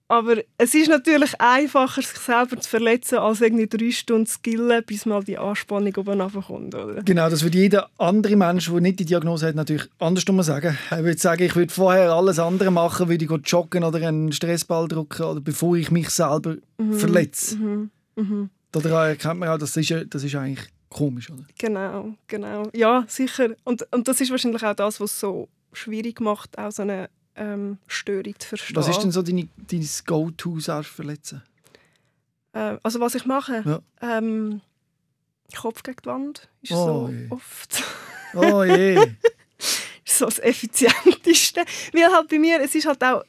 [0.08, 4.82] Aber es ist natürlich einfacher, sich selber zu verletzen, als irgendwie drei Stunden zu skillen,
[4.84, 6.74] bis mal die Anspannung oben kommt.
[6.74, 7.00] Oder?
[7.04, 10.76] Genau, das würde jeder andere Mensch, der nicht die Diagnose hat, natürlich andersrum sagen.
[10.90, 14.88] Er würde sagen, ich würde vorher alles andere machen, würde ich joggen oder einen Stressball
[14.88, 16.56] drücken, oder bevor ich mich selber
[16.90, 17.56] verletze.
[17.56, 17.90] Mhm.
[18.16, 18.50] Mhm.
[18.72, 21.30] Daran erkennt man auch, das ist, ja- das ist eigentlich komisch.
[21.30, 21.44] Oder?
[21.58, 22.68] Genau, genau.
[22.74, 23.54] Ja, sicher.
[23.64, 27.78] Und, und das ist wahrscheinlich auch das, was so schwierig macht, auch so eine ähm,
[27.86, 28.76] Störung zu verstehen.
[28.76, 31.42] Was ist denn so deine, dein Go-To-Selbstverletzen?
[32.52, 33.62] Äh, also was ich mache?
[33.64, 34.18] Ja.
[34.18, 34.60] Ähm,
[35.56, 37.26] Kopf gegen die Wand ist Oh so je.
[37.30, 37.82] oft
[38.34, 38.94] Oh je.
[40.04, 41.64] ist so das Effizienteste.
[41.92, 43.24] Weil halt bei mir, es ist halt auch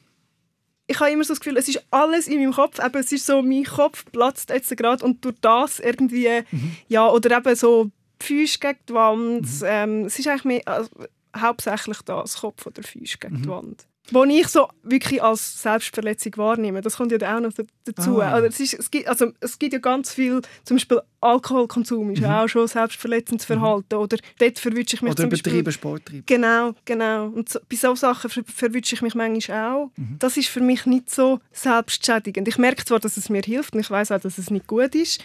[0.86, 3.26] ich habe immer so das Gefühl, es ist alles in meinem Kopf, aber es ist
[3.26, 6.76] so, mein Kopf platzt jetzt gerade und durch das irgendwie, Mhm.
[6.88, 7.90] ja, oder eben so
[8.20, 9.46] Füße gegen die Wand.
[9.64, 10.90] Ähm, es ist eigentlich mehr, also,
[11.36, 13.42] hauptsächlich das, Kopf oder Füße gegen Mhm.
[13.42, 13.86] die Wand.
[14.10, 18.20] Wo ich so wirklich als Selbstverletzung wahrnehme, das kommt ja auch noch da- dazu.
[18.20, 18.32] Ah.
[18.32, 22.18] Also es, ist, es, gibt, also es gibt ja ganz viel, zum Beispiel Alkoholkonsum ist
[22.20, 23.94] ja auch schon selbstverletzendes Verhalten.
[23.94, 25.12] Oder dort verwünsche ich mich Mhm.
[25.12, 25.52] Oder zum Beispiel...
[25.52, 26.26] übertrieben Sporttrieb.
[26.26, 27.26] Genau, genau.
[27.28, 29.90] Und so, bei solchen Sachen ver verwünsche ich mich manchmal auch.
[29.96, 30.16] Mhm.
[30.18, 32.48] Das ist für mich nicht so selbstschädigend.
[32.48, 34.94] Ich merke zwar, dass es mir hilft und ich weiß auch, dass es nicht gut
[34.96, 35.24] ist,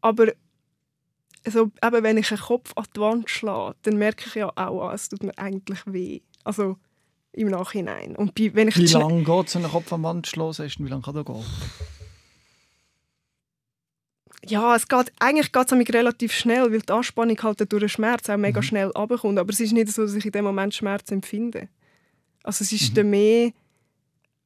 [0.00, 0.32] aber
[1.44, 4.88] also, eben, wenn ich einen Kopf an die Wand schlage, dann merke ich ja auch,
[4.88, 6.20] ah, es tut mir eigentlich weh.
[6.42, 6.76] Also
[7.36, 8.16] im Nachhinein.
[8.16, 10.68] Und bei, wenn ich Wie lange geht so einen Kopf am Wand schlossen?
[10.78, 11.44] Wie lange kann das gehen?
[14.48, 18.28] Ja, es geht, eigentlich geht es relativ schnell, weil die Anspannung halt durch den Schmerz
[18.28, 18.42] auch Mhm.
[18.42, 19.38] mega schnell runterkommt.
[19.38, 21.68] Aber es ist nicht so, dass ich in dem Moment Schmerz empfinde.
[22.42, 22.76] Also es Mhm.
[22.78, 23.50] ist dann mehr,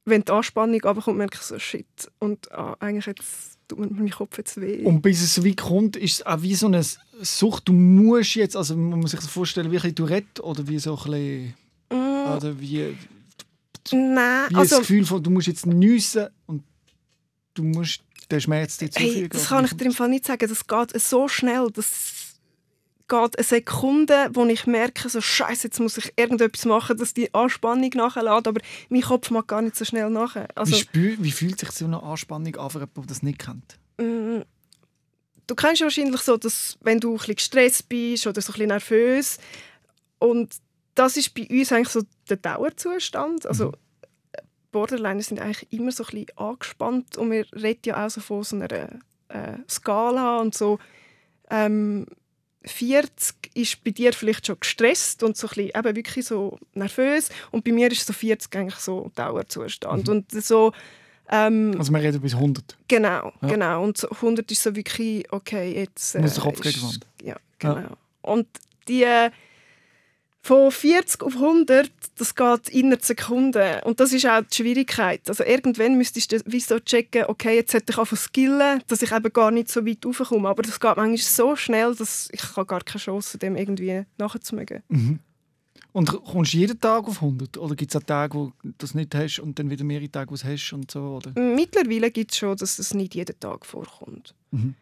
[0.05, 1.85] wenn die Anspannung runterkommt, merke ich so, shit.
[2.19, 4.83] Und ah, eigentlich jetzt tut mir mein Kopf jetzt weh.
[4.85, 6.83] Und bis es so weit kommt, ist es auch wie so eine
[7.21, 7.67] Sucht.
[7.67, 10.95] Du musst jetzt, also man muss sich das vorstellen, wie ein Tourette oder wie so
[10.97, 11.53] ein bisschen,
[11.91, 12.95] Mm, oder wie,
[13.91, 16.63] Nein, wie also das Gefühl von, du musst jetzt nüssen und
[17.53, 19.13] du musst den Schmerz dir zufügen.
[19.13, 20.47] hey, das kann ich dir im Fall nicht sagen.
[20.47, 22.37] Das geht so schnell, das
[23.07, 27.33] geht eine Sekunde, wo ich merke, so Scheiße, jetzt muss ich irgendetwas machen, dass die
[27.33, 30.37] Anspannung nachlädt, aber mein Kopf mag gar nicht so schnell nach.
[30.55, 33.39] Also, wie, spür, wie fühlt sich so eine Anspannung an für jemanden, der das nicht
[33.39, 33.77] kennt?
[33.97, 34.43] Mm,
[35.47, 38.53] Du kennst ja wahrscheinlich so, dass wenn du ein bisschen gestresst bist oder so ein
[38.53, 39.37] bisschen nervös
[40.17, 40.55] und
[40.95, 43.45] das ist bei uns eigentlich so der Dauerzustand.
[43.45, 43.73] Also
[44.71, 48.43] Borderliner sind eigentlich immer so ein bisschen angespannt und wir reden ja auch so von
[48.43, 48.71] so einer
[49.29, 50.79] äh, Skala und so
[51.49, 52.05] ähm,
[52.63, 57.29] 40 ist bei dir vielleicht schon gestresst und so ein bisschen eben wirklich so nervös
[57.51, 60.71] und bei mir ist so 40 eigentlich so Dauerzustand und so
[61.29, 62.77] ähm, Also wir reden bis 100.
[62.87, 63.47] Genau, Ja.
[63.47, 63.83] genau.
[63.83, 66.17] Und so 100 ist so wirklich, okay, jetzt...
[66.19, 66.99] Muss der Kopf ist-.
[67.23, 67.95] Ja, genau.
[68.21, 68.47] Und
[68.87, 69.31] die äh,
[70.43, 73.79] von 40 auf 100, das geht innerhalb Sekunden.
[73.83, 75.21] Und das ist auch die Schwierigkeit.
[75.29, 79.11] Also irgendwann müsstest du wie so checken, okay, jetzt sollte ich zu skillen, dass ich
[79.11, 80.49] eben gar nicht so weit raufkomme.
[80.49, 84.81] Aber das geht manchmal so schnell, dass ich habe gar keine Chance dem irgendwie nachzumögen.
[84.89, 85.19] Mhm.
[85.93, 87.57] Und kommst du jeden Tag auf 100?
[87.57, 90.31] Oder gibt es auch Tage, wo du das nicht hast und dann wieder mehrere Tage,
[90.31, 91.17] wo du es hast und so?
[91.17, 91.39] Oder?
[91.39, 94.33] Mittlerweile gibt es schon, dass es nicht jeden Tag vorkommt.
[94.51, 94.75] Mhm.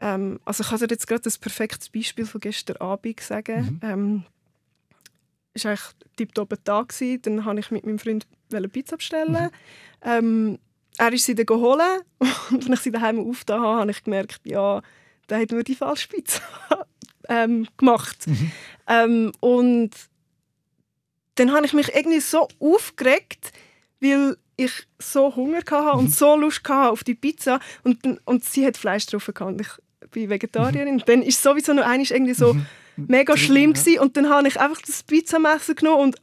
[0.00, 3.78] Ähm, also ich kann dir jetzt gerade ein perfektes Beispiel von gestern Abend sagen.
[3.80, 3.80] Mhm.
[3.82, 4.24] Ähm,
[5.62, 5.86] war eigentlich
[6.16, 6.88] tipptopp Tag.
[6.88, 7.22] gewesen.
[7.22, 9.32] Dann wollte ich mit meinem Freund eine Pizza bestellen.
[9.32, 9.50] Mhm.
[10.02, 10.58] Ähm,
[10.98, 11.80] er ist sie dann geholt
[12.50, 14.82] und als ich sie daheim aufgetan habe, habe ich gemerkt, ja,
[15.28, 16.40] der hat nur die falsche Pizza
[17.28, 18.26] ähm, gemacht.
[18.86, 19.90] Ähm, und
[21.36, 23.52] dann habe ich mich irgendwie so aufgeregt,
[24.00, 28.64] weil ich so Hunger hatte und so Lust hatte auf die Pizza und, und sie
[28.66, 30.94] hat Fleisch drauf gehabt ich bin Vegetarierin.
[30.94, 32.54] Und dann ist sowieso noch einmal irgendwie so
[32.96, 33.98] mega schlimm gewesen.
[34.00, 36.16] und dann habe ich einfach das Pizzamesser genommen und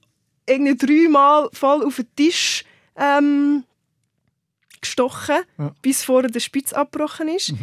[0.47, 2.63] irgendwie dreimal voll auf den Tisch
[2.95, 3.63] ähm,
[4.81, 5.73] gestochen, Ja.
[5.81, 7.53] bis vorher der Spitz abgebrochen ist.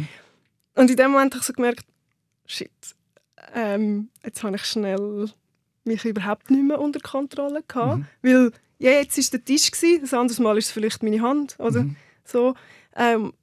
[0.75, 1.85] Und in dem Moment habe ich so gemerkt,
[2.45, 2.71] shit,
[3.53, 5.29] ähm, jetzt habe ich schnell
[5.83, 10.13] mich überhaupt nicht mehr unter Kontrolle gehabt, weil ja, jetzt ist der Tisch gewesen, das
[10.13, 11.85] andere Mal ist es vielleicht meine Hand oder
[12.23, 12.53] so.
[12.95, 13.33] Ähm,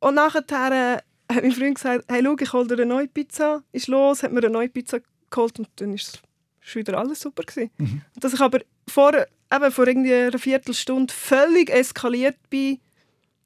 [0.00, 0.98] und nachher äh,
[1.34, 4.32] hat mein Freund gesagt, hey, schau, ich hole dir eine neue Pizza, ist los, hat
[4.32, 4.98] mir eine neue Pizza
[5.30, 6.22] geholt und dann ist
[6.64, 7.70] es wieder alles super gewesen.
[7.78, 12.78] Und dass ich aber vor, eben vor irgendwie einer Viertelstunde völlig eskaliert bin,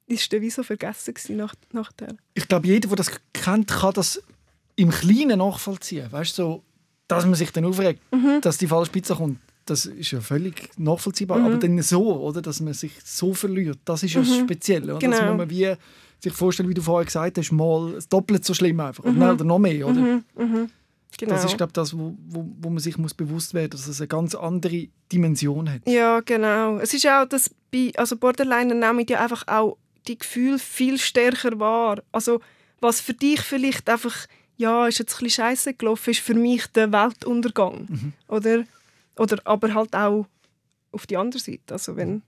[0.07, 2.15] ist dann wie so vergessen gewesen nach, nachher.
[2.33, 4.21] Ich glaube, jeder, der das kennt, kann das
[4.75, 6.11] im Kleinen nachvollziehen.
[6.11, 6.63] Weißt du, so,
[7.07, 8.39] dass man sich dann aufregt, Mhm.
[8.41, 9.39] dass die falsche Pizza kommt.
[9.67, 11.43] Das ist ja völlig nachvollziehbar.
[11.43, 14.95] Aber dann so, oder, dass man sich so verliert, das ist ja das Spezielle.
[14.95, 14.99] Oder?
[14.99, 15.21] Genau.
[15.27, 15.73] muss man wie
[16.19, 19.03] sich vorstellen, wie du vorher gesagt hast, mal doppelt so schlimm einfach.
[19.03, 19.87] Oder, oder noch mehr.
[19.87, 20.21] Oder?
[21.17, 21.31] Genau.
[21.33, 23.95] Das ist, glaube ich, das, wo, wo, wo man sich muss bewusst werden muss, dass
[23.95, 25.81] es eine ganz andere Dimension hat.
[25.87, 26.77] Ja, genau.
[26.77, 29.77] Es ist auch, dass bei also Borderliner nehmen ja einfach auch
[30.07, 32.03] die Gefühle viel stärker wahr.
[32.11, 32.39] Also
[32.79, 34.27] was für dich vielleicht einfach,
[34.57, 37.87] ja, ist jetzt ein bisschen scheiße gelaufen, ist für mich der Weltuntergang.
[37.89, 38.13] Mhm.
[38.27, 38.63] Oder,
[39.17, 40.25] oder aber halt auch
[40.91, 41.61] auf die andere Seite.
[41.73, 42.21] Also wenn...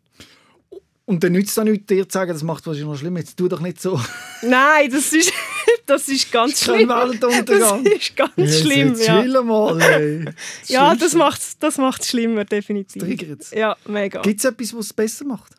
[1.06, 3.18] Und dann nützt es auch nichts, dir zu sagen, das macht wahrscheinlich noch schlimm.
[3.18, 4.00] Jetzt tu doch nicht so.
[4.44, 5.34] Nein, das ist,
[5.88, 6.90] das ist ganz Das ist schlimm.
[6.90, 7.84] Weltuntergang.
[7.84, 9.22] Das ist ganz schlimm, jetzt ja.
[9.24, 10.26] chill mal, ey.
[10.68, 11.06] Ja, Schlimmste.
[11.06, 13.02] das macht es das macht's schlimmer, definitiv.
[13.02, 13.50] Triggert's.
[13.52, 14.22] Ja, mega.
[14.22, 15.54] Gibt es etwas, was es besser macht?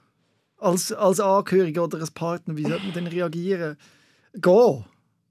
[0.58, 3.76] Als, als Angehöriger oder als Partner, wie sollte man denn reagieren?
[4.34, 4.84] Gehen.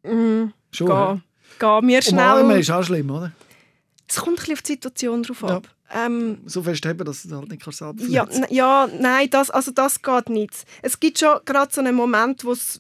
[0.04, 0.54] Mhm.
[0.74, 0.88] Schon.
[0.88, 1.22] Geh.
[1.60, 2.60] Geh mir Umarmen schnell.
[2.60, 3.32] ist auch schlimm, oder?
[4.06, 5.48] Es kommt ein bisschen auf die Situation drauf Ja.
[5.58, 5.68] ab.
[5.91, 10.02] Ähm, So fest haben, dass du halt nicht kannst Ja, ja, nein, das, also das
[10.02, 10.65] geht nicht.
[10.82, 12.80] Es gibt schon gerade so einen Moment, wo's,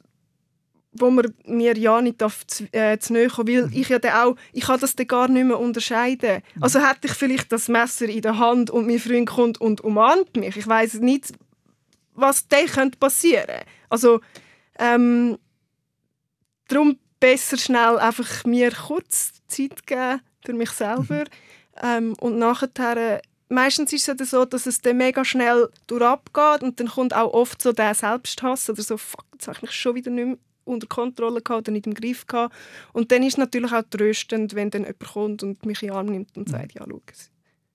[0.91, 3.73] wo man mir ja nicht auf zu, äh, zu nahe kommen, weil Mhm.
[3.73, 6.41] ich ja dann auch, ich kann das dann gar nicht mehr unterscheiden.
[6.61, 10.35] Also hätte ich vielleicht das Messer in der Hand und mein Freund kommt und umarmt
[10.35, 10.55] mich.
[10.57, 11.33] Ich weiß nicht,
[12.13, 13.63] was da könnte passieren.
[13.89, 14.19] Also
[14.77, 15.37] ähm,
[16.67, 21.25] darum besser schnell einfach mir kurz Zeit geben für mich selber
[21.81, 25.69] ähm, und nachher äh, meistens ist es ja dann so, dass es dann mega schnell
[25.87, 29.61] durchabgeht und dann kommt auch oft so der Selbsthass oder so, fuck, jetzt habe ich
[29.63, 32.55] mich schon wieder nicht mehr unter Kontrolle gehabt oder nicht im Griff gehabt.
[32.93, 35.97] Und dann ist es natürlich auch tröstend, wenn dann jemand kommt und mich in den
[35.97, 37.31] Arm nimmt und sagt, ja, schau, es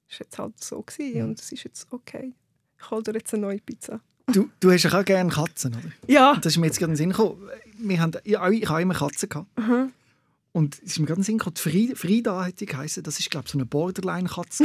[0.09, 2.33] ist jetzt halt so gewesen und es ist jetzt okay.
[2.79, 4.01] Ich hole dir jetzt eine neue Pizza.
[4.27, 5.93] Du, du hast ja auch gerne Katzen, oder?
[6.07, 7.49] Ja, Das ist mir jetzt gerade in den Sinn gekommen.
[7.79, 9.59] Wir haben, ich, ich habe immer Katzen gehabt.
[9.59, 9.93] Mhm.
[10.55, 13.03] Und es ist mir gerade in den Sinn gekommen, Frida, Frida hat die geheißen.
[13.03, 14.65] Das ist, glaube ich, so eine Borderline-Katze.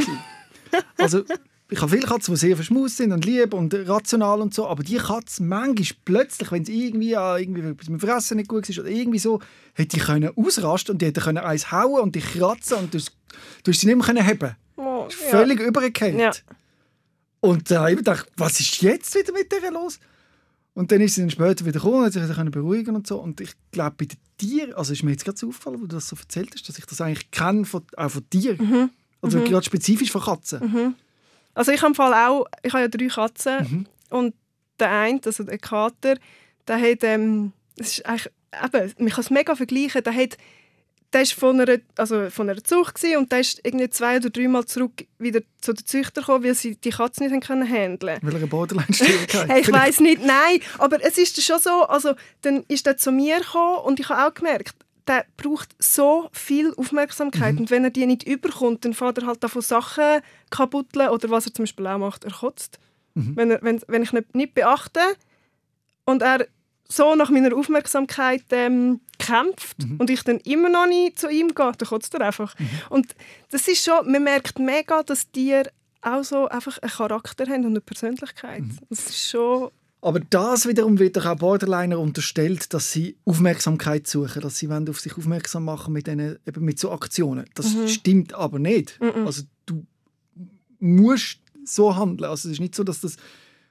[0.96, 1.24] also,
[1.68, 4.68] ich habe viele Katzen, die sehr verschmust sind und lieb und rational und so.
[4.68, 8.48] Aber die Katze, manchmal plötzlich, wenn sie irgendwie, ja, irgendwie etwas mit dem Fressen nicht
[8.48, 9.40] gut war oder irgendwie so,
[9.74, 13.72] hätte können ausrasten und die hätte können eins hauen und dich kratzen und du, du
[13.72, 14.54] hast sie nicht mehr können haben.
[14.76, 15.30] oh, Ist ja.
[15.30, 16.14] völlig übergekehrt.
[16.14, 16.30] Ja.
[17.40, 19.98] Und da habe ich mir gedacht, was ist jetzt wieder mit der los?
[20.74, 23.18] Und dann ist sie dann später wieder gekommen, hat sich können beruhigen und so.
[23.18, 25.96] Und ich glaube, bei den Tieren, also ist mir jetzt gerade so aufgefallen, wo du
[25.96, 28.58] das so erzählt hast, dass ich das eigentlich kenne, von, auch von Tieren.
[28.58, 28.90] Mhm.
[29.20, 30.94] Also gerade spezifisch von Katzen.
[31.54, 33.86] Also ich habe im Fall auch, ich habe ja drei Katzen Mhm.
[34.10, 34.34] und
[34.78, 36.16] der eine, also der Kater,
[36.66, 38.32] der hat, ähm, das ist eigentlich,
[38.64, 40.38] eben, man kann es mega vergleichen, der hat,
[41.12, 44.30] der ist von einer, also von einer Zucht gewesen und der ist irgendwie zwei oder
[44.30, 48.18] dreimal zurück wieder zu den Züchter gekommen, weil sie die Katze nicht können handeln.
[48.22, 52.14] Weil er eine Borderline-Schwierigkeit Hey, ich weiß nicht, nein, aber es ist schon so, also
[52.42, 56.72] dann ist er zu mir gekommen und ich habe auch gemerkt, der braucht so viel
[56.76, 57.58] Aufmerksamkeit.
[57.58, 60.20] Und wenn er die nicht überkommt, dann fährt er halt davon Sachen
[60.50, 62.78] kaputteln oder was er zum Beispiel auch macht, er kotzt.
[63.14, 65.00] Wenn, er, wenn, wenn ich nicht, nicht beachte
[66.04, 66.46] und er
[66.88, 71.72] so nach meiner Aufmerksamkeit ähm, kämpft und ich dann immer noch nicht zu ihm gehe,
[71.78, 72.54] dann kotzt er einfach.
[72.88, 73.14] Und
[73.50, 75.70] das ist schon, man merkt mega, dass Tiere
[76.02, 78.64] auch so einfach einen Charakter haben und eine Persönlichkeit.
[78.88, 79.70] Das ist schon...
[80.02, 84.98] Aber das wiederum wird doch auch Borderliner unterstellt, dass sie Aufmerksamkeit suchen, dass sie auf
[84.98, 87.44] sich aufmerksam machen mit, denen, eben mit so Aktionen.
[87.54, 88.98] Das stimmt aber nicht.
[89.26, 89.84] Also du
[90.78, 92.30] musst so handeln.
[92.30, 93.18] Also es ist nicht so, dass das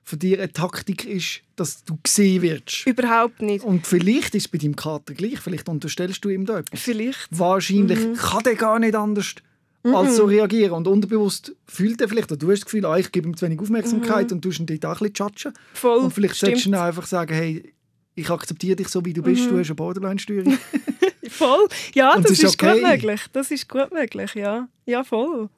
[0.10, 2.88] für dich eine Taktik ist, dass du gesehen wirst.
[2.88, 3.64] Überhaupt nicht.
[3.64, 5.40] Und vielleicht ist es bei deinem Kater gleich.
[5.40, 6.80] Vielleicht unterstellst du ihm da etwas.
[6.80, 7.28] Vielleicht.
[7.30, 9.36] Wahrscheinlich kann der gar nicht anders
[9.84, 10.74] als so reagieren.
[10.74, 13.46] Und unterbewusst fühlt er vielleicht, oder du hast das Gefühl, ah, ich gebe ihm zu
[13.46, 15.54] wenig Aufmerksamkeit und du ihn dort auch ein bisschen judgen.
[15.74, 16.00] Voll.
[16.00, 17.74] Und vielleicht solltest du ihm einfach sagen, hey,
[18.16, 20.58] ich akzeptiere dich so, wie du bist, du hast eine Borderline-Störung.
[21.30, 21.68] voll.
[21.94, 22.82] Ja, Und das ist ist, gut okay.
[22.82, 23.22] möglich.
[23.32, 24.68] Das ist gut möglich, ja.
[24.86, 25.50] Ja, voll.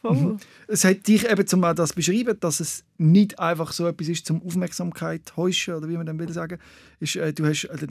[0.00, 0.16] Voll.
[0.16, 0.36] Mhm.
[0.66, 4.42] Es hat dich eben zum das beschreiben, dass es nicht einfach so etwas ist zum
[4.42, 6.58] Aufmerksamkeit heuschen oder wie man dann will sagen,
[7.00, 7.86] ist, äh, du hast äh,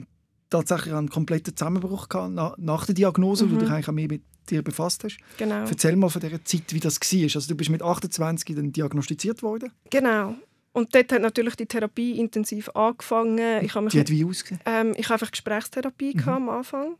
[0.50, 4.08] tatsächlich einen kompletten Zusammenbruch gehabt nach, nach der Diagnose, wo du dich eigentlich auch mehr
[4.08, 5.18] mit dir befasst hast.
[5.36, 5.64] Genau.
[5.64, 7.22] Erzähl mal von dieser Zeit, wie das war.
[7.22, 9.70] Also du bist mit 28 dann diagnostiziert worden.
[9.90, 10.34] Genau.
[10.72, 13.64] Und dort hat natürlich die Therapie intensiv angefangen.
[13.64, 14.60] Ich habe mich Die hat wie ausgesehen?
[14.64, 16.28] Ähm, ich hatte einfach Gesprächstherapie Mhm.
[16.28, 16.96] am Anfang.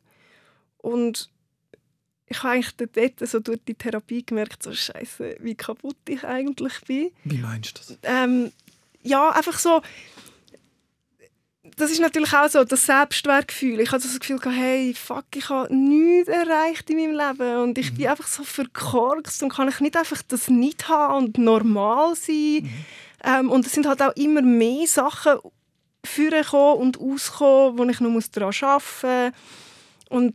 [0.79, 1.31] Und
[2.29, 6.81] ich habe eigentlich dort so durch die Therapie gemerkt, so scheiße, wie kaputt ich eigentlich
[6.87, 7.11] bin.
[7.25, 7.99] Wie meinst du das?
[8.03, 8.53] Ähm,
[9.03, 9.81] ja, einfach so.
[11.77, 13.81] Das ist natürlich auch so das Selbstwertgefühl.
[13.81, 17.95] Ich hatte das Gefühl, hey, fuck, ich habe nichts erreicht in meinem Leben und ich
[17.95, 22.69] bin einfach so verkorkst und kann ich nicht einfach das nicht haben und normal sein.
[23.23, 25.39] Ähm, und es sind halt auch immer mehr Sachen
[26.05, 29.33] vorgekommen und ausgekommen, wo ich noch daran arbeiten muss.
[30.09, 30.35] Und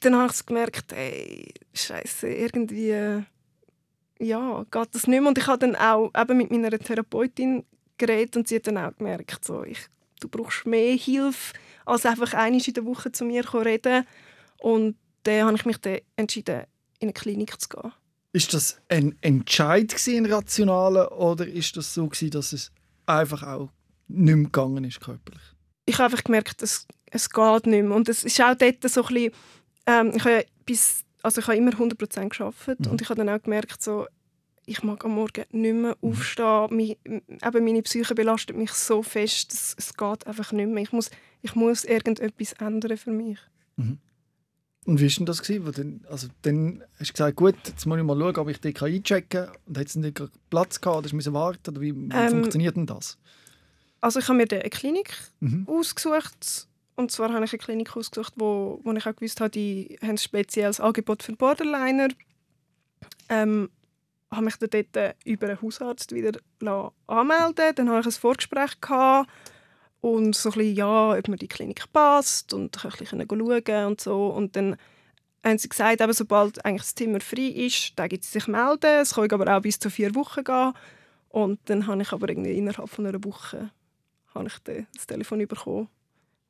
[0.00, 3.24] dann habe ich gemerkt, ey, Scheiße, irgendwie
[4.18, 5.28] ja, geht das nicht mehr.
[5.28, 7.64] Und ich habe dann auch eben mit meiner Therapeutin
[7.96, 9.78] geredet und sie hat dann auch gemerkt, so, ich,
[10.20, 11.54] du brauchst mehr Hilfe,
[11.86, 14.06] als einfach einmal in der Woche zu mir zu reden.
[14.58, 16.64] Und dann habe ich mich dann entschieden,
[16.98, 17.92] in eine Klinik zu gehen.
[18.32, 22.70] Ist das ein Entscheid gewesen, ein rationaler oder ist das so gewesen, dass es
[23.06, 23.70] einfach auch
[24.06, 25.42] nicht mehr gegangen ist körperlich?
[25.90, 27.96] ich habe einfach gemerkt, es, es geht nicht mehr.
[27.96, 29.32] Und es ist auch dort so ein bisschen,
[29.86, 32.92] ähm, ich habe bis, also ich habe immer 100% gearbeitet Mhm.
[32.92, 34.06] und ich habe dann auch gemerkt, so,
[34.66, 36.68] ich mag am Morgen nicht mehr aufstehen.
[36.76, 40.82] Mi, eben meine Psyche belastet mich so fest, es, es geht einfach nicht mehr.
[40.82, 41.10] Ich muss,
[41.42, 43.38] ich muss irgendetwas ändern für mich.
[44.86, 45.42] Und wie war denn das?
[45.42, 46.04] Gewesen?
[46.08, 49.28] Also, dann hast du gesagt, gut, jetzt muss ich mal schauen, ob ich den einchecken
[49.46, 49.56] kann.
[49.66, 51.70] Und hat es nicht Platz gehabt oder musst du warten?
[51.70, 53.18] Oder wie, wie Ähm, funktioniert denn das?
[54.00, 55.66] Also ich habe mir eine Klinik Mhm.
[55.68, 56.68] ausgesucht.
[57.00, 60.10] Und zwar habe ich eine Klinik ausgesucht, wo, wo ich auch gewusst habe, die haben
[60.10, 62.08] ein spezielles Angebot für Borderliner.
[63.30, 63.70] Ähm,
[64.30, 66.38] habe mich dann dort äh, über einen Hausarzt wieder
[67.06, 69.30] anmelden Dann hatte ich ein Vorgespräch gehabt
[70.02, 73.86] und so ein bisschen, ja, ob mir die Klinik passt und ich ein bisschen schauen
[73.86, 74.26] und so.
[74.26, 74.76] Und dann
[75.42, 79.00] haben sie gesagt, eben, sobald eigentlich das Zimmer frei ist, dann gibt sie sich melden.
[79.00, 80.74] Es kann aber auch bis zu vier Wochen gehen.
[81.30, 83.70] Und dann habe ich aber irgendwie innerhalb von einer Woche
[84.34, 85.88] habe ich das Telefon bekommen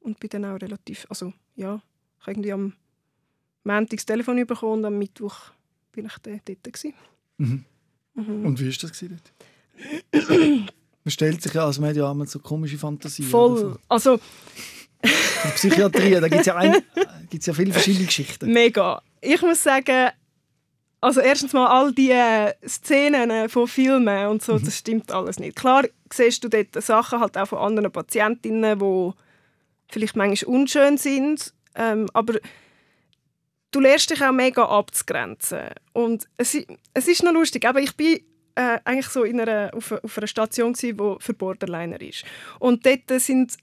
[0.00, 1.80] und bin dann auch relativ, also ja,
[2.20, 2.72] ich habe irgendwie am
[3.64, 5.36] Montag das Telefon bekommen und am Mittwoch
[5.92, 6.94] bin ich dann dort gewesen.
[7.38, 7.64] Mhm.
[8.14, 8.46] Mhm.
[8.46, 10.68] Und wie war das dort?
[11.04, 13.28] Man stellt sich ja als Medium einmal so komische Fantasien.
[13.28, 14.18] Voll, also
[15.02, 16.82] In Psychiatrie, da gibt es ja, ein,
[17.30, 18.52] gibt's ja viele verschiedene Geschichten.
[18.52, 19.02] mega.
[19.22, 20.10] Ich muss sagen,
[21.00, 25.56] also erstens mal all die äh, Szenen von Filmen und so, das stimmt alles nicht.
[25.56, 29.12] Klar siehst du dort Sachen halt auch von anderen Patientinnen, die
[29.90, 32.34] vielleicht manchmal unschön sind, ähm, aber
[33.70, 35.70] du lernst dich auch mega abzugrenzen.
[35.92, 36.56] Und es,
[36.94, 38.20] es ist noch lustig, aber ich bin
[38.54, 42.24] äh, eigentlich so in einer, auf, auf einer Station, die für Borderliner ist.
[42.58, 43.56] Und dort sind,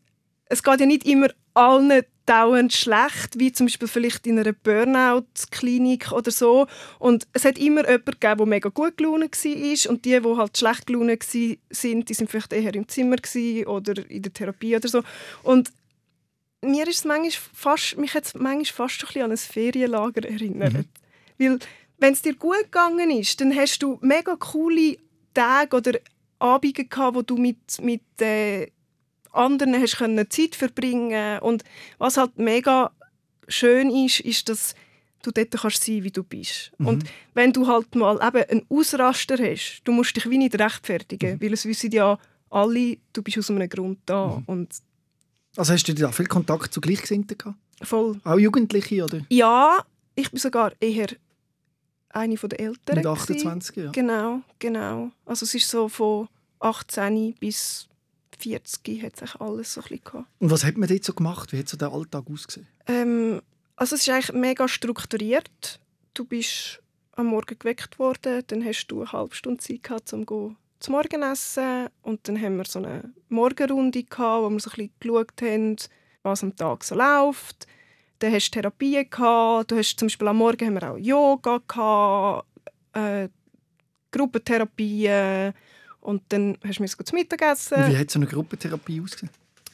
[0.46, 6.12] es geht ja nicht immer allen dauernd schlecht, wie zum Beispiel vielleicht in einer Burnout-Klinik
[6.12, 6.68] oder so.
[7.00, 10.58] Und es hat immer jemanden gegeben, der mega gut gelaunt war und die, die halt
[10.58, 13.18] schlecht gelaunt waren, die sind vielleicht eher im Zimmer
[13.66, 15.04] oder in der Therapie oder so.
[15.44, 15.72] Und
[16.62, 20.88] mir ist es manchmal fast, mich hat manchmal fast ein bisschen an ein Ferienlager erinnert.
[21.38, 21.60] Weil,
[22.00, 24.98] wenn es dir gut gegangen ist, dann hast du mega coole
[25.34, 25.94] Tage oder
[26.40, 28.68] Abende gehabt, wo du mit, mit äh,
[29.32, 31.64] anderen hast können Zeit verbringen und
[31.98, 32.92] was halt mega
[33.48, 34.76] schön ist, ist, dass
[35.24, 36.72] du dort kannst sein, wie du bist.
[36.78, 41.42] Und wenn du halt mal eben einen Ausraster hast, du musst dich wie nicht rechtfertigen,
[41.42, 44.70] weil es wissen ja alle, du bist aus einem Grund da und
[45.58, 47.58] Also hast du da viel Kontakt zu Gleichgesinnten gehabt?
[47.82, 48.20] voll.
[48.24, 49.22] Auch Jugendliche, oder?
[49.30, 49.84] Ja,
[50.16, 51.08] ich bin sogar eher
[52.10, 52.96] eine von der Älteren.
[52.96, 53.48] Mit gewesen.
[53.48, 53.92] 28, ja.
[53.92, 55.12] Genau, genau.
[55.26, 56.28] Also es ist so von
[56.60, 57.88] 18 bis
[58.40, 60.28] 40 hat sich alles so ein bisschen gehabt.
[60.40, 61.52] Und was hat man dort so gemacht?
[61.54, 62.68] Wie hat so der Alltag ausgesehen?
[62.88, 63.42] Ähm,
[63.76, 65.80] also es ist eigentlich mega strukturiert.
[66.14, 66.82] Du bist
[67.14, 70.94] am Morgen geweckt worden, dann hast du eine halbe Stunde Zeit gehabt, um go zum
[70.94, 75.42] Morgenessen und dann haben wir so eine Morgenrunde gehabt, wo wir so ein bisschen geschaut
[75.42, 75.76] haben,
[76.24, 77.68] was am Tag so läuft.
[78.20, 79.72] Dann hast du Therapien gehabt.
[79.72, 82.48] Du hast zum Beispiel am Morgen haben wir auch Yoga gehabt,
[82.94, 83.30] äh,
[84.12, 85.54] Gruppentherapien
[86.02, 87.84] und dann hast du mir zu Mittag essen.
[87.84, 89.30] Und wie hat so eine Gruppentherapie ausgesehen?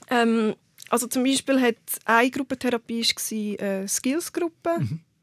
[0.09, 0.55] Ähm,
[0.89, 1.75] also zum Beispiel hat
[2.05, 4.79] eine Gruppentherapie war eine Skills-Gruppe,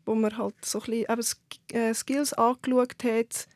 [0.07, 1.37] wo man halt so ein bisschen
[1.73, 3.47] äh, Skills angeschaut hat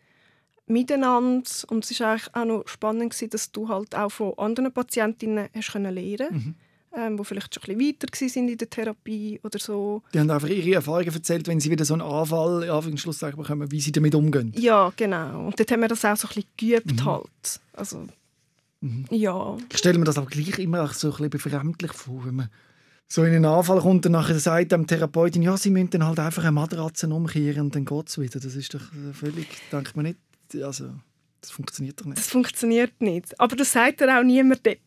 [0.66, 4.72] miteinander und es war eigentlich auch noch spannend gewesen, dass du halt auch von anderen
[4.72, 6.56] Patientinnen hast können lernen
[6.96, 10.02] ähm, die vielleicht schon ein bisschen weiter sind in der Therapie oder so.
[10.12, 13.70] Die haben einfach ihre Erfahrungen erzählt, wenn sie wieder so einen Anfall in Anführungsschlusszeichen bekommen,
[13.70, 14.52] wie sie damit umgehen.
[14.56, 15.46] Ja, genau.
[15.46, 17.04] Und dort haben wir das auch so ein bisschen geübt Mhm.
[17.04, 17.60] halt.
[17.72, 18.06] Also,
[19.10, 19.56] ja.
[19.72, 22.48] Ich stelle mir das aber gleich immer auch so ein bisschen befremdlich vor, wenn man
[23.08, 26.18] so in einen Anfall kommt und nachher sagt dem Therapeutin, ja, sie müssen dann halt
[26.18, 28.40] einfach eine Matratze umkehren und dann geht es wieder.
[28.40, 30.18] Das ist doch äh, völlig, denkt man nicht,
[30.62, 30.90] also
[31.40, 32.18] das funktioniert doch nicht.
[32.18, 33.38] Das funktioniert nicht.
[33.38, 34.78] Aber das sagt ja auch niemand dort.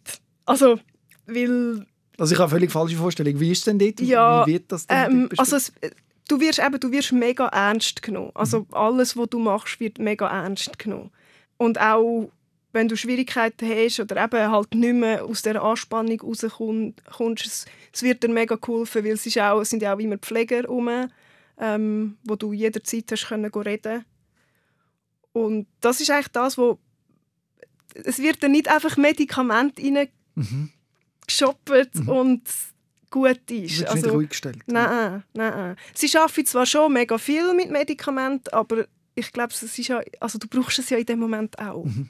[0.45, 0.79] Also,
[1.25, 1.85] weil
[2.17, 3.39] Also ich habe eine völlig falsche Vorstellung.
[3.39, 3.99] Wie ist es denn dort?
[4.01, 5.71] Ja, Wie wird das denn Ähm, also es,
[6.27, 8.31] du wirst eben, du wirst mega ernst genommen.
[8.33, 8.67] Also Mhm.
[8.71, 11.11] alles, was du machst, wird mega ernst genommen.
[11.57, 12.29] Und auch
[12.73, 18.03] wenn du Schwierigkeiten hast oder eben halt nicht mehr aus der Anspannung rauskommst, es, es
[18.03, 20.89] wird dir mega geholfen, weil es, ist auch, es sind ja auch immer Pfleger herum,
[21.59, 24.05] ähm, wo du jederzeit hast können reden.
[25.45, 26.79] Und das ist eigentlich das, wo
[27.93, 30.69] es wird dir nicht einfach Medikament Mhm.
[31.27, 32.41] reingeshoppt und
[33.09, 33.79] gut ist.
[33.81, 34.59] wirst nicht ruhig gestellt.
[34.67, 35.75] Nein, nein.
[35.93, 38.85] Sie arbeiten zwar schon mega viel mit Medikamenten, aber
[39.15, 41.85] ich glaube, es ist ja, also du brauchst es ja in dem Moment auch.
[41.85, 42.09] Mhm.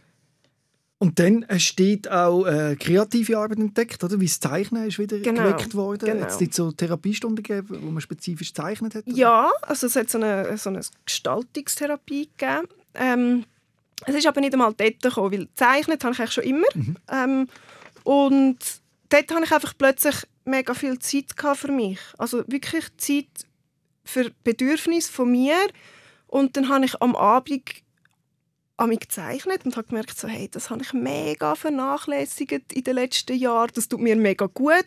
[1.00, 4.20] Und dann steht auch äh, kreative Arbeit entdeckt, oder?
[4.20, 6.06] Wie das Zeichnen ist wieder Genau, geweckt worden.
[6.10, 6.24] genau.
[6.24, 9.06] Jetzt dort so Therapiestunden gegeben, wo man spezifisch gezeichnet hat.
[9.08, 9.16] oder?
[9.16, 12.68] Ja, also es hat so eine, so eine Gestaltungstherapie gegeben.
[12.98, 13.46] Ähm,
[14.06, 16.68] es ist aber nicht einmal dort gekommen, weil gezeichnet habe ich eigentlich schon immer.
[17.12, 17.48] Ähm,
[18.04, 18.58] und
[19.10, 22.00] dort habe ich einfach plötzlich mega viel Zeit für mich.
[22.18, 23.28] Also wirklich Zeit
[24.04, 25.58] für Bedürfnisse von mir.
[26.28, 27.64] Und dann habe ich am Abend
[28.78, 32.96] an mich gezeichnet und habe gemerkt, so, hey, das habe ich mega vernachlässigt in den
[32.96, 33.72] letzten Jahren.
[33.74, 34.86] Das tut mir mega gut.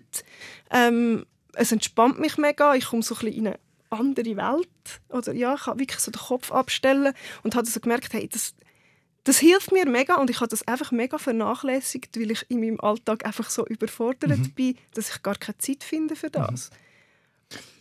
[0.71, 2.75] Ähm, es entspannt mich mega.
[2.75, 3.59] Ich komme so ein bisschen in eine
[3.91, 4.69] andere Welt.
[5.09, 7.13] Oder ja, ich kann wirklich so den Kopf abstellen
[7.43, 8.55] und habe so gemerkt, hey, das,
[9.25, 12.81] das hilft mir mega und ich habe das einfach mega vernachlässigt, weil ich in meinem
[12.81, 16.71] Alltag einfach so überfordert bin, dass ich gar keine Zeit finde für das.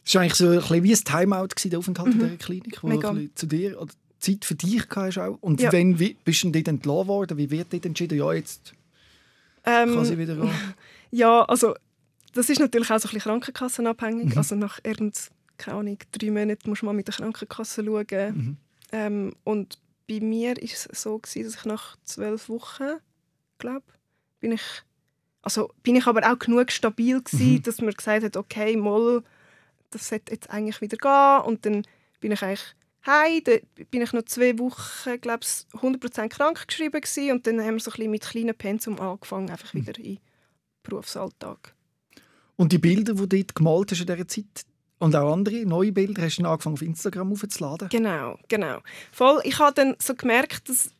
[0.06, 2.84] Es war eigentlich so ein bisschen wie ein Timeout, gewesen, der Aufenthalt in dieser Klinik,
[2.84, 3.00] wo du Mhm.
[3.00, 3.12] Mega.
[3.14, 5.38] bisschen zu dir oder Zeit für dich hast auch.
[5.42, 5.72] Und Ja.
[5.72, 7.38] wenn wie, bist du dort entlassen worden?
[7.38, 8.74] Wie wird dort entschieden, ja, jetzt
[9.64, 10.52] kann sie Ähm, wieder gehen?
[11.12, 11.76] ja, also
[12.34, 14.32] das ist natürlich auch so ein bisschen krankenkassenabhängig.
[14.32, 14.38] Mhm.
[14.38, 15.16] Also nach irgend,
[15.60, 18.36] keine Ahnung, drei Monaten muss man mit der Krankenkasse schauen.
[18.36, 18.58] Mhm.
[18.92, 22.98] Ähm, und bei mir war es so, gewesen, dass ich nach zwölf Wochen,
[23.60, 23.86] glaube
[24.40, 24.62] bin ich,
[25.44, 27.62] also bin ich aber auch genug stabil gewesen, Mhm.
[27.64, 29.22] dass man gesagt hat, okay, mal,
[29.92, 31.46] das sollte jetzt eigentlich wieder gehen.
[31.48, 31.84] Und dann
[32.20, 33.60] bin ich eigentlich heim, dann
[33.92, 37.32] bin ich noch zwei Wochen, glaube ich, 100% krank geschrieben gewesen.
[37.32, 39.82] und dann haben wir so ein bisschen mit kleinen Pensum angefangen, einfach Mhm.
[39.88, 40.20] wieder in den
[40.84, 41.74] Berufsalltag.
[42.56, 44.66] Und die Bilder, die du dort gemalt hast in dieser Zeit,
[45.00, 47.90] und auch andere neue Bilder, hast du angefangen auf Instagram aufzuladen?
[47.90, 48.80] Genau, genau.
[49.12, 50.92] Voll, ich habe dann so gemerkt, dass,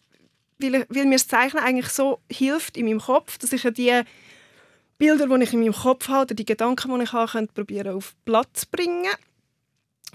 [0.58, 4.02] weil, weil mir das Zeichnen eigentlich so hilft in meinem Kopf, dass ich ja die
[4.98, 8.16] Bilder, die ich in meinem Kopf habe, oder die Gedanken, die ich habe, probieren auf
[8.26, 9.06] Platz zu bringen.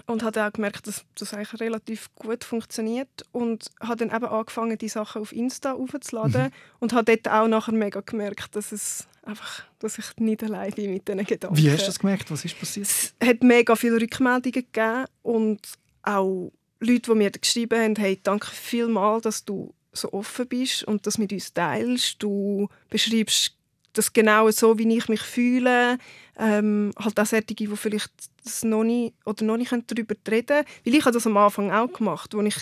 [0.07, 3.25] Und habe auch gemerkt, dass das eigentlich relativ gut funktioniert.
[3.31, 6.51] Und habe dann eben angefangen, die Sachen auf Insta aufzuladen.
[6.79, 10.93] Und habe dort auch nachher mega gemerkt, dass, es einfach, dass ich nicht allein bin
[10.93, 11.57] mit diesen Gedanken.
[11.57, 12.29] Wie hast du das gemerkt?
[12.29, 12.87] Was ist passiert?
[12.87, 15.61] Es hat mega viele Rückmeldungen gegeben und
[16.03, 21.07] auch Leute, die mir geschrieben haben, hey, danke vielmals, dass du so offen bist und
[21.07, 22.21] das mit uns teilst.
[22.21, 23.54] Du beschreibst
[23.97, 25.97] das genau so, wie ich mich fühle.
[26.37, 28.11] Ähm, halt auch solche, die vielleicht
[28.43, 30.65] das noch nicht, oder noch nicht darüber reden können.
[30.85, 32.55] Weil ich habe das am Anfang auch gemacht, wo ich,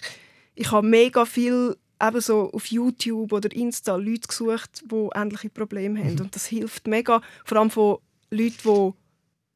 [0.55, 5.99] ich habe mega viel eben so auf YouTube oder Insta Leute gesucht, die ähnliche Probleme
[5.99, 6.19] haben.
[6.19, 7.97] Und das hilft mega, vor allem von
[8.29, 8.91] Leuten, die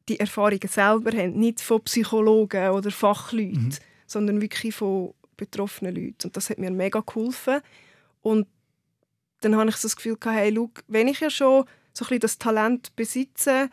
[0.08, 3.74] die Erfahrungen selber haben, nicht von Psychologen oder Fachleuten,
[4.06, 6.26] sondern wirklich von betroffenen Leuten.
[6.28, 7.60] Und das hat mir mega geholfen.
[8.22, 8.46] Und
[9.40, 12.08] dann habe ich so das Gefühl gehabt, hey, schau, wenn ich ja schon so ein
[12.08, 13.70] bisschen das Talent besitze,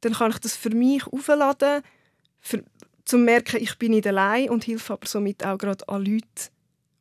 [0.00, 1.82] dann kann ich das für mich aufladen,
[2.40, 2.62] für,
[3.04, 6.50] zum merken, ich bin nicht allein und hilfe aber somit auch gerade an Leute,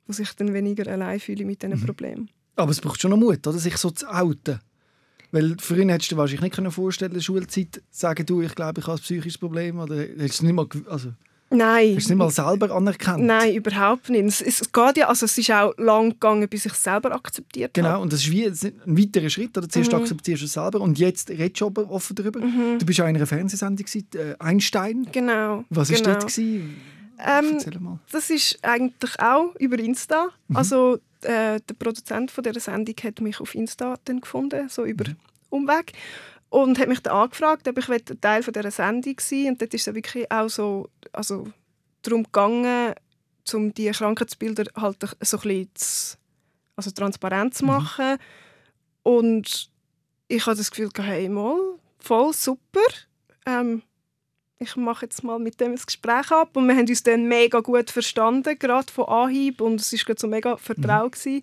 [0.08, 2.30] die sich dann weniger allein fühlen mit diesen Problemen.
[2.56, 3.58] Aber es braucht schon noch Mut, oder?
[3.58, 4.60] sich so zu outen.
[5.32, 8.56] Weil früher hättest du dir wahrscheinlich nicht können vorstellen in der Schulzeit sagen, du, ich
[8.56, 9.80] glaube, ich habe ein psychisches Problem.
[9.80, 11.12] Oder hättest du nicht mal, also,
[11.52, 11.96] Nein.
[11.96, 13.24] hast du nicht mal selber anerkannt.
[13.24, 14.26] Nein, überhaupt nicht.
[14.26, 17.74] Es, es geht ja, also es ist auch lang gegangen, bis ich es selber akzeptiert
[17.74, 18.02] Genau, habe.
[18.02, 19.58] und das ist wie ein weiterer Schritt.
[19.58, 19.70] Oder?
[19.70, 20.00] Zuerst Mhm.
[20.00, 22.39] akzeptierst du es selber und jetzt redest du aber offen darüber.
[22.39, 23.86] Du bist auch in einer Fernsehsendung,
[24.16, 25.08] äh, Einstein.
[25.12, 25.64] Genau.
[25.70, 26.10] Was war genau.
[26.12, 26.22] dort?
[26.28, 26.76] gewesen?
[27.18, 28.00] Ähm, Erzähl mal.
[28.12, 30.30] Das ist eigentlich auch über Insta.
[30.54, 35.06] Also äh, der Produzent von dieser Sendung hat mich auf Insta dann gefunden, so über
[35.50, 35.93] Umweg.
[36.56, 39.74] Und hat mich dann angefragt, ob ich ein Teil von dieser Sendung sein Und dort
[39.74, 41.47] ist es wirklich auch so, also
[42.01, 42.93] darum gegangen,
[43.51, 46.18] um die Krankheitsbilder halt so ein bisschen zu,
[46.78, 48.16] also transparent zu machen.
[49.03, 49.70] Und
[50.30, 51.60] ich hatte das Gefühl, hey, mal,
[51.99, 52.80] voll super.
[53.45, 53.82] Ähm,
[54.58, 57.60] ich mache jetzt mal mit dem ein Gespräch ab und wir haben uns dann mega
[57.60, 61.18] gut verstanden, gerade von Anhieb und es war so mega vertraut.
[61.26, 61.41] Mhm.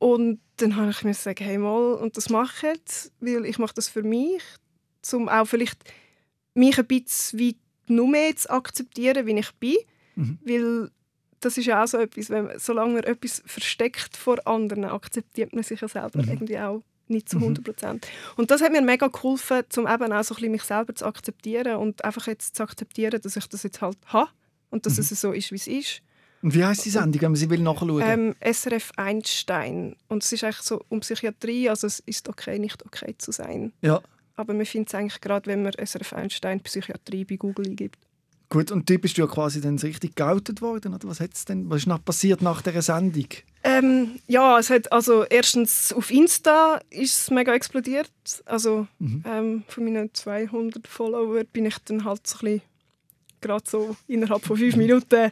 [0.00, 3.74] Und dann habe ich mir gesagt, hey mal, und das mache ich weil ich mache
[3.74, 4.42] das für mich,
[5.12, 5.78] um auch vielleicht
[6.54, 9.76] mich ein bisschen weit nur mehr zu akzeptieren, wie ich bin.
[10.14, 10.38] Mhm.
[10.44, 10.90] Weil
[11.40, 15.62] das ist ja auch so etwas, wenn, solange man etwas versteckt vor anderen, akzeptiert man
[15.62, 16.28] sich ja selber mhm.
[16.30, 17.64] irgendwie auch nicht zu 100 mhm.
[17.64, 18.06] Prozent.
[18.06, 18.40] Mhm.
[18.40, 21.04] Und das hat mir mega geholfen, um eben auch so ein bisschen mich selber zu
[21.04, 24.30] akzeptieren und einfach jetzt zu akzeptieren, dass ich das jetzt halt habe
[24.70, 25.00] und dass mhm.
[25.00, 26.02] es so ist, wie es ist.
[26.44, 28.02] Und wie heißt die Sendung, sie will nachschauen?
[28.04, 29.96] Ähm, SRF Einstein.
[30.08, 33.72] Und es ist eigentlich so um Psychiatrie, also es ist okay, nicht okay zu sein.
[33.80, 34.02] Ja.
[34.36, 37.96] Aber man findet es eigentlich gerade, wenn man SRF Einstein Psychiatrie bei Google eingibt.
[38.50, 41.08] Gut, und du bist ja quasi dann richtig geoutet worden, oder?
[41.08, 43.28] Was, hat's denn, was ist noch passiert nach dieser Sendung?
[43.62, 48.12] Ähm, ja, es hat also erstens auf Insta ist es mega explodiert.
[48.44, 49.24] Also mhm.
[49.26, 52.60] ähm, von meinen 200 Followern bin ich dann halt so ein
[53.40, 55.30] gerade so innerhalb von fünf Minuten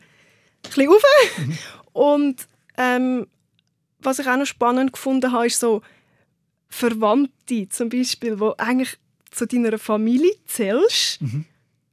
[0.63, 1.03] bisschen rauf.
[1.39, 1.59] Mhm.
[1.93, 2.47] Und
[2.77, 3.27] ähm,
[4.01, 5.83] was ich auch noch spannend gefunden habe, ist so
[6.69, 8.99] Verwandte zum Beispiel, die eigentlich
[9.31, 11.45] zu deiner Familie zählst, mhm.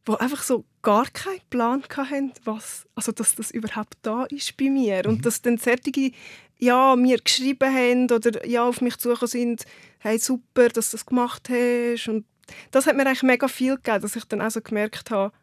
[0.08, 4.70] die einfach so gar keinen Plan hatten, was, also dass das überhaupt da ist bei
[4.70, 5.04] mir.
[5.04, 5.10] Mhm.
[5.10, 6.12] Und dass dann solche
[6.60, 9.66] ja, mir geschrieben haben oder ja, auf mich zugekommen sind,
[10.00, 12.10] hey, super, dass du das gemacht hast.
[12.10, 12.26] Und
[12.72, 15.34] das hat mir eigentlich mega viel gegeben, dass ich dann auch so gemerkt habe,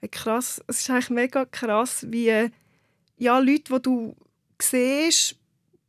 [0.00, 2.50] hey, krass, es ist eigentlich mega krass, wie
[3.20, 4.16] ja, Leute, die du
[4.60, 5.36] siehst,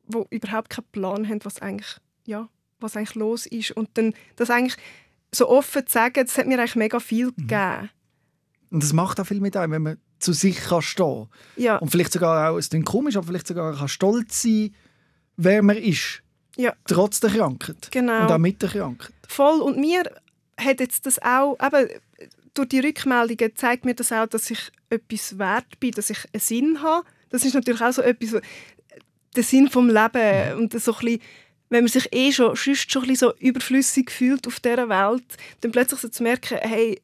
[0.07, 3.71] die überhaupt keinen Plan haben, was eigentlich, ja, was eigentlich los ist.
[3.71, 4.77] Und dann das eigentlich
[5.33, 7.47] so offen zu sagen, das hat mir eigentlich mega viel mhm.
[7.47, 7.89] gegeben.
[8.69, 11.77] Und das macht auch viel mit einem, wenn man zu sich kann stehen ja.
[11.77, 14.75] Und vielleicht sogar auch, es klingt komisch, aber vielleicht sogar kann stolz sein,
[15.37, 16.21] wer man ist.
[16.57, 16.73] Ja.
[16.85, 17.89] Trotz der Krankheit.
[17.91, 18.23] Genau.
[18.23, 19.13] Und auch mit der Krankheit.
[19.27, 19.61] Voll.
[19.61, 20.03] Und mir
[20.57, 21.89] hat jetzt das auch, eben,
[22.53, 26.41] durch die Rückmeldungen zeigt mir das auch, dass ich etwas wert bin, dass ich einen
[26.41, 27.07] Sinn habe.
[27.31, 28.41] Das ist natürlich auch so etwas,
[29.35, 31.21] der Sinn vom Leben und so ein bisschen,
[31.69, 32.77] wenn man sich eh schon, schon ein
[33.07, 35.23] bisschen so überflüssig fühlt auf dieser Welt,
[35.61, 37.01] dann plötzlich so zu merken, hey,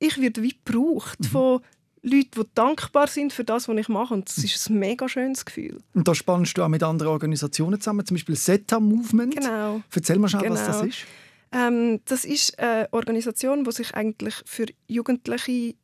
[0.00, 1.24] ich werde wie gebraucht mhm.
[1.24, 1.60] von
[2.02, 4.14] Leuten, die dankbar sind für das, was ich mache.
[4.14, 5.78] Und das ist ein mega schönes Gefühl.
[5.94, 9.36] Und da spannst du auch mit anderen Organisationen zusammen, zum Beispiel SETA Movement.
[9.36, 9.82] Genau.
[9.94, 10.54] Erzähl mal schnell, genau.
[10.54, 10.88] was das genau.
[10.88, 11.06] ist.
[11.52, 15.74] Ähm, das ist eine Organisation, die sich eigentlich für Jugendliche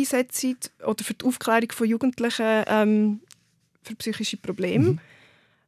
[0.00, 3.20] einsetzt oder für die Aufklärung von Jugendlichen ähm,
[3.82, 4.90] für psychische Probleme.
[4.90, 5.00] Mhm.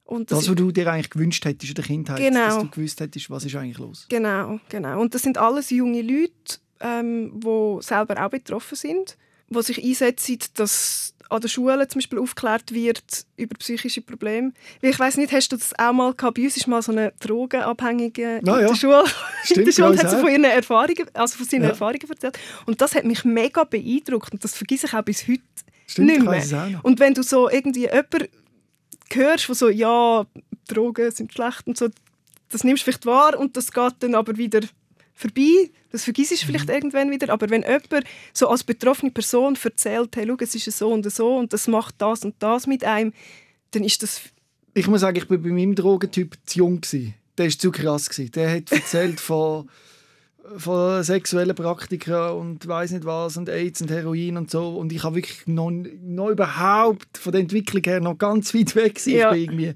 [0.04, 2.46] Und das, das, was du dir eigentlich gewünscht hättest in der Kindheit, genau.
[2.46, 4.06] dass du gewusst hättest, was ist eigentlich los.
[4.08, 5.00] Genau, genau.
[5.00, 9.16] Und das sind alles junge Leute, ähm, die selber auch betroffen sind,
[9.50, 14.52] die sich einsetzen, dass an der Schule zum Beispiel aufgeklärt wird über psychische Probleme.
[14.82, 16.36] ich weiß nicht, hast du das auch mal gehabt?
[16.36, 18.68] Bei uns ist mal so eine Drogenabhängige no, in ja.
[18.68, 19.04] der Schule.
[19.44, 21.68] Stimmt, in der Schule hat sie von ihren Erfahrungen, also von seinen ja.
[21.70, 22.38] Erfahrungen erzählt.
[22.66, 25.42] Und das hat mich mega beeindrucckt und das vergesse ich auch bis heute
[25.86, 26.80] Stimmt, nicht mehr.
[26.82, 28.28] Und wenn du so irgendwie jemanden
[29.12, 30.26] hörst, der so, ja,
[30.66, 31.88] Drogen sind schlecht und so,
[32.50, 34.60] das nimmst du vielleicht wahr und das geht dann aber wieder
[35.20, 35.70] vorbei.
[35.92, 36.74] Das vergisst du vielleicht mhm.
[36.74, 37.32] irgendwann wieder.
[37.32, 41.36] Aber wenn jemand so als betroffene Person erzählt, hey, schau, es ist so und so
[41.36, 43.12] und das macht das und das mit einem,
[43.72, 44.20] dann ist das...
[44.74, 46.80] Ich muss sagen, ich war bei meinem Drogentyp zu jung.
[46.80, 47.14] Gewesen.
[47.36, 48.08] Der war zu krass.
[48.08, 48.32] Gewesen.
[48.32, 49.68] Der hat erzählt von,
[50.56, 54.76] von sexuellen Praktika und weiß nicht was und AIDS und Heroin und so.
[54.76, 58.94] Und ich habe wirklich noch, noch überhaupt von der Entwicklung her noch ganz weit weg.
[58.94, 59.18] Gewesen.
[59.18, 59.32] Ja.
[59.32, 59.74] Ich bin irgendwie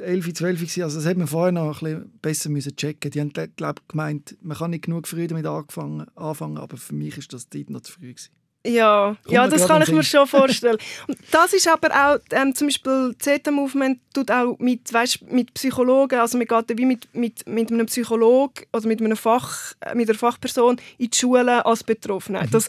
[0.00, 0.84] 11, 12 war.
[0.84, 4.36] Also das hätte man vorher noch ein bisschen besser müssen checken Die haben glaub, gemeint,
[4.42, 7.82] man kann nicht genug früh damit anfangen, anfangen aber für mich ist das Zeit noch
[7.82, 8.12] zu früh.
[8.12, 8.30] Gewesen.
[8.66, 10.76] Ja, ja das kann ich mir schon vorstellen.
[11.06, 16.18] Und das ist aber auch, ähm, zum Beispiel Zeta-Movement tut auch mit, weißt, mit Psychologen,
[16.18, 20.10] also man geht wie mit, mit, mit einem Psychologen oder mit, einem Fach, äh, mit
[20.10, 22.42] einer Fachperson in die Schule als Betroffene.
[22.42, 22.50] Mhm.
[22.50, 22.68] Dass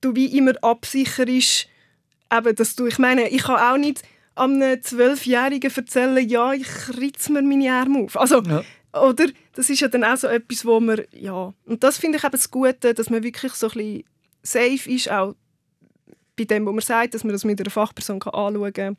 [0.00, 1.66] du wie immer absicherst,
[2.32, 4.02] eben, dass du, ich meine, ich kann auch nicht
[4.34, 8.18] einem Zwölfjährigen erzählen, ja, ich ritze mir meine Arme auf.
[8.18, 8.62] Also, ja.
[9.00, 9.26] oder?
[9.54, 11.52] Das ist ja dann auch so etwas, wo man, ja...
[11.66, 14.04] Und das finde ich eben das Gute, dass man wirklich so ein bisschen
[14.42, 15.34] safe ist, auch
[16.36, 18.96] bei dem, wo man sagt, dass man das mit einer Fachperson anschauen kann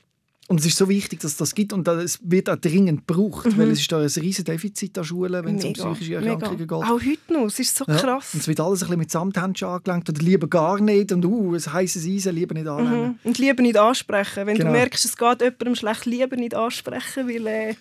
[0.48, 3.58] und es ist so wichtig, dass das gibt und es wird auch dringend gebraucht, mhm.
[3.58, 6.78] weil es ist da ein riesiges Defizit an Schulen, wenn es um psychische Erkrankungen mega.
[6.78, 6.90] geht.
[6.90, 7.96] Auch heute noch, es ist so ja.
[7.96, 8.34] krass.
[8.34, 11.56] Und es wird alles ein bisschen mit Samthändchen angelenkt oder lieber gar nicht und uh,
[11.56, 13.08] es heisses Eisen lieber nicht annehmen.
[13.08, 13.20] Mhm.
[13.24, 14.46] Und lieber nicht ansprechen.
[14.46, 14.72] Wenn genau.
[14.72, 17.48] du merkst, es geht jemandem schlecht, lieber nicht ansprechen, weil...
[17.48, 17.76] Äh,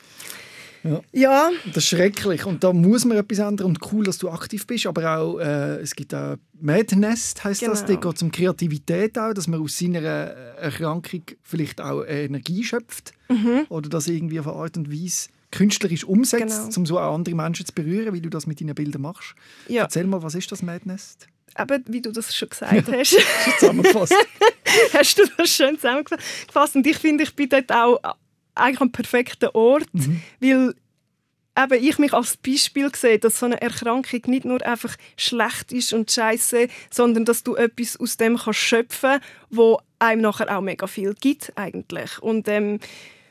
[0.82, 1.00] ja.
[1.12, 1.50] ja.
[1.66, 4.86] Das ist schrecklich und da muss man etwas ändern und cool, dass du aktiv bist,
[4.86, 7.72] aber auch, äh, es gibt auch Madness, heisst genau.
[7.72, 12.04] das, da geht es um Kreativität auch, dass man aus seiner äh, Erkrankung vielleicht auch
[12.04, 13.66] Energie schöpft mhm.
[13.68, 16.76] oder das irgendwie auf eine Art und Weise künstlerisch umsetzt, Genau.
[16.76, 19.34] um so auch andere Menschen zu berühren, wie du das mit deinen Bildern machst.
[19.68, 21.16] Ja, Erzähl mal, was ist das Madness?
[21.58, 23.16] eben, wie du das schon gesagt hast,
[23.58, 24.14] Zusammengefasst.
[24.92, 26.76] hast du das schön zusammengefasst.
[26.76, 27.98] Und ich finde, ich bin dort auch
[28.60, 30.20] eigentlich am perfekten Ort, Mhm.
[30.40, 30.74] weil
[31.58, 35.92] eben ich mich als Beispiel sehe, dass so eine Erkrankung nicht nur einfach schlecht ist
[35.92, 40.86] und scheiße, sondern dass du etwas aus dem kannst schöpfen, wo einem nachher auch mega
[40.86, 42.18] viel gibt eigentlich.
[42.22, 42.78] Und ähm,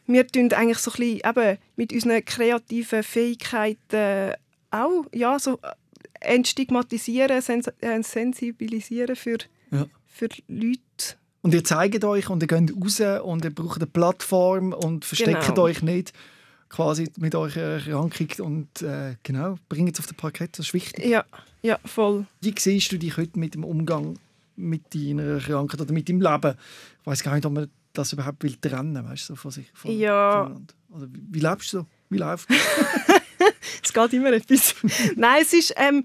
[0.05, 4.33] wir tun eigentlich so ein bisschen eben mit unseren kreativen Fähigkeiten
[4.71, 5.71] auch ja, so äh,
[6.19, 9.37] entstigmatisieren, sens äh, sensibilisieren für,
[9.71, 9.85] Ja.
[10.07, 10.81] für Leute.
[11.41, 15.47] Und ihr zeigt euch und ihr geht raus und ihr braucht eine Plattform und versteckt
[15.47, 15.61] Genau.
[15.63, 16.11] euch nicht
[16.67, 21.05] quasi mit eurer Erkrankung und äh, genau, bringt es auf den Parkett, das ist wichtig.
[21.05, 21.25] Ja,
[21.63, 22.25] ja, voll.
[22.41, 24.19] Wie siehst du dich heute mit dem Umgang
[24.55, 26.55] mit deiner Krankheit oder mit deinem Leben?
[27.01, 29.71] Ich weiß gar nicht, ob man das überhaupt will trennen, weißt du, so von sich.
[29.73, 30.43] Von, Ja.
[30.43, 30.73] voneinander.
[30.91, 31.85] Oder wie, wie lebst du so?
[32.09, 32.47] Wie läuft
[33.83, 34.75] Es geht immer etwas.
[35.15, 36.03] Nein, es ist, ähm,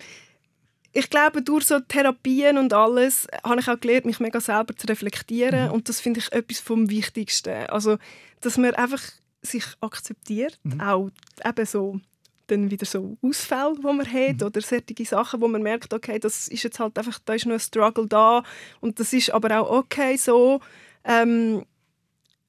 [0.95, 4.87] ich glaube, durch so Therapien und alles habe ich auch gelernt, mich mega selber zu
[4.87, 5.71] reflektieren.
[5.71, 7.67] Und das finde ich etwas vom Wichtigsten.
[7.67, 7.99] Also,
[8.41, 9.03] dass man einfach
[9.43, 11.11] sich akzeptiert, auch
[11.45, 12.01] eben so
[12.47, 16.47] dann wieder so Ausfälle, die man hat oder solche Sachen, wo man merkt, okay, das
[16.49, 18.43] ist jetzt halt einfach, da ist noch ein Struggle da
[18.81, 20.61] und das ist aber auch okay so.
[21.05, 21.65] Ähm,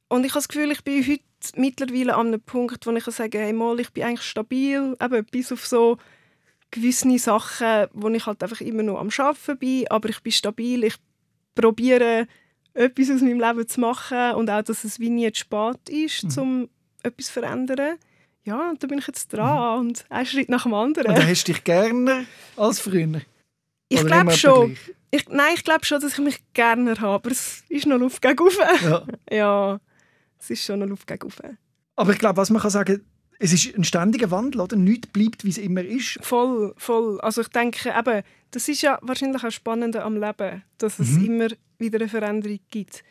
[0.10, 1.24] und ich habe das Gefühl, ich bin heute
[1.56, 5.26] mittlerweile an einem Punkt, wo ich kann sagen hey, mal, ich bin eigentlich stabil, eben
[5.32, 5.98] bis auf so
[6.76, 10.84] gewisse Sachen, wo ich halt einfach immer noch am Arbeiten bin, aber ich bin stabil,
[10.84, 10.96] ich
[11.56, 12.28] probiere
[12.74, 16.38] etwas aus meinem Leben zu machen und auch, dass es wie nie zu spät ist,
[16.38, 16.70] um
[17.04, 17.98] etwas zu verändern.
[18.44, 21.08] Ja, und da bin ich jetzt dran und ein Schritt nach dem anderen.
[21.08, 23.22] Und dann hast du dich gerne als früher?
[23.90, 24.78] Ich glaube schon.
[25.10, 28.22] Ich, nein, ich glaube schon, dass ich mich gerne habe, aber es ist noch Luft
[28.22, 28.50] gegen.
[28.84, 29.06] Ja.
[29.32, 29.80] Ja,
[30.38, 31.32] es ist schon noch Luft gegen.
[31.96, 33.06] Aber ich glaube, was man kann sagen,
[33.40, 34.76] es ist ein ständiger Wandel, oder?
[34.78, 36.20] Nichts bleibt, wie es immer ist.
[36.22, 37.20] Voll, voll.
[37.22, 41.48] Also ich denke, eben, das ist ja wahrscheinlich auch spannend am Leben, dass es immer
[41.78, 43.04] wieder eine Veränderung gibt.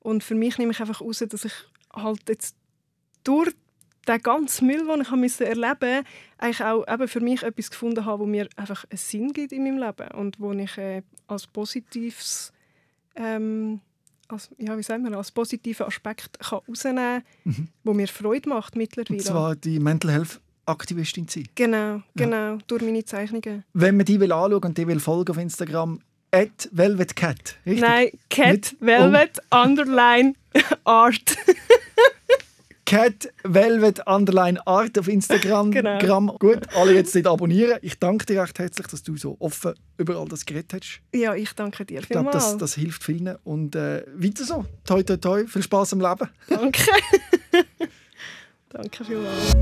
[0.00, 1.52] Und für mich nehme ich einfach heraus, dass ich
[1.94, 2.56] halt jetzt
[3.24, 3.52] durch
[4.08, 6.04] den ganzen Müll, den ich musste erleben musste,
[6.38, 9.64] eigentlich auch eben für mich etwas gefunden habe, wo mir einfach einen Sinn gibt in
[9.64, 12.52] meinem Leben und wo ich äh, als positives
[13.14, 13.80] ähm,
[14.32, 18.76] als, ja, wie sagen wir, als positiven Aspekt kann rausnehmen kann, wo mir Freude macht
[18.76, 19.18] mittlerweile.
[19.18, 21.48] Und zwar die Mental Health Aktivistin sein.
[21.54, 23.64] genau, genau, durch meine Zeichnungen.
[23.72, 26.00] Wenn man die will anschauen und die will folgen auf Instagram,
[26.32, 27.80] at velvetcat, richtig?
[27.80, 30.34] Nein, Cat Mit Velvet Underline
[30.84, 31.36] Art.
[32.90, 35.70] Cat Velvet Underline Art auf Instagram.
[35.80, 36.36] Genau.
[36.38, 37.78] Gut, alle jetzt nicht abonnieren.
[37.82, 41.00] Ich danke dir recht herzlich, dass du so offen über all das geredet hast.
[41.14, 43.36] Ja, ich danke dir Ich glaube, das, das hilft vielen.
[43.44, 44.64] Und äh, weiter so.
[44.84, 45.46] Toi, toi, toi.
[45.46, 46.28] Viel Spaß am Leben.
[46.48, 46.82] Danke.
[48.70, 49.52] danke vielmals.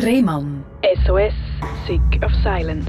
[0.00, 0.64] Rehmann.
[1.04, 1.34] SOS,
[1.88, 2.88] Sick of Silence.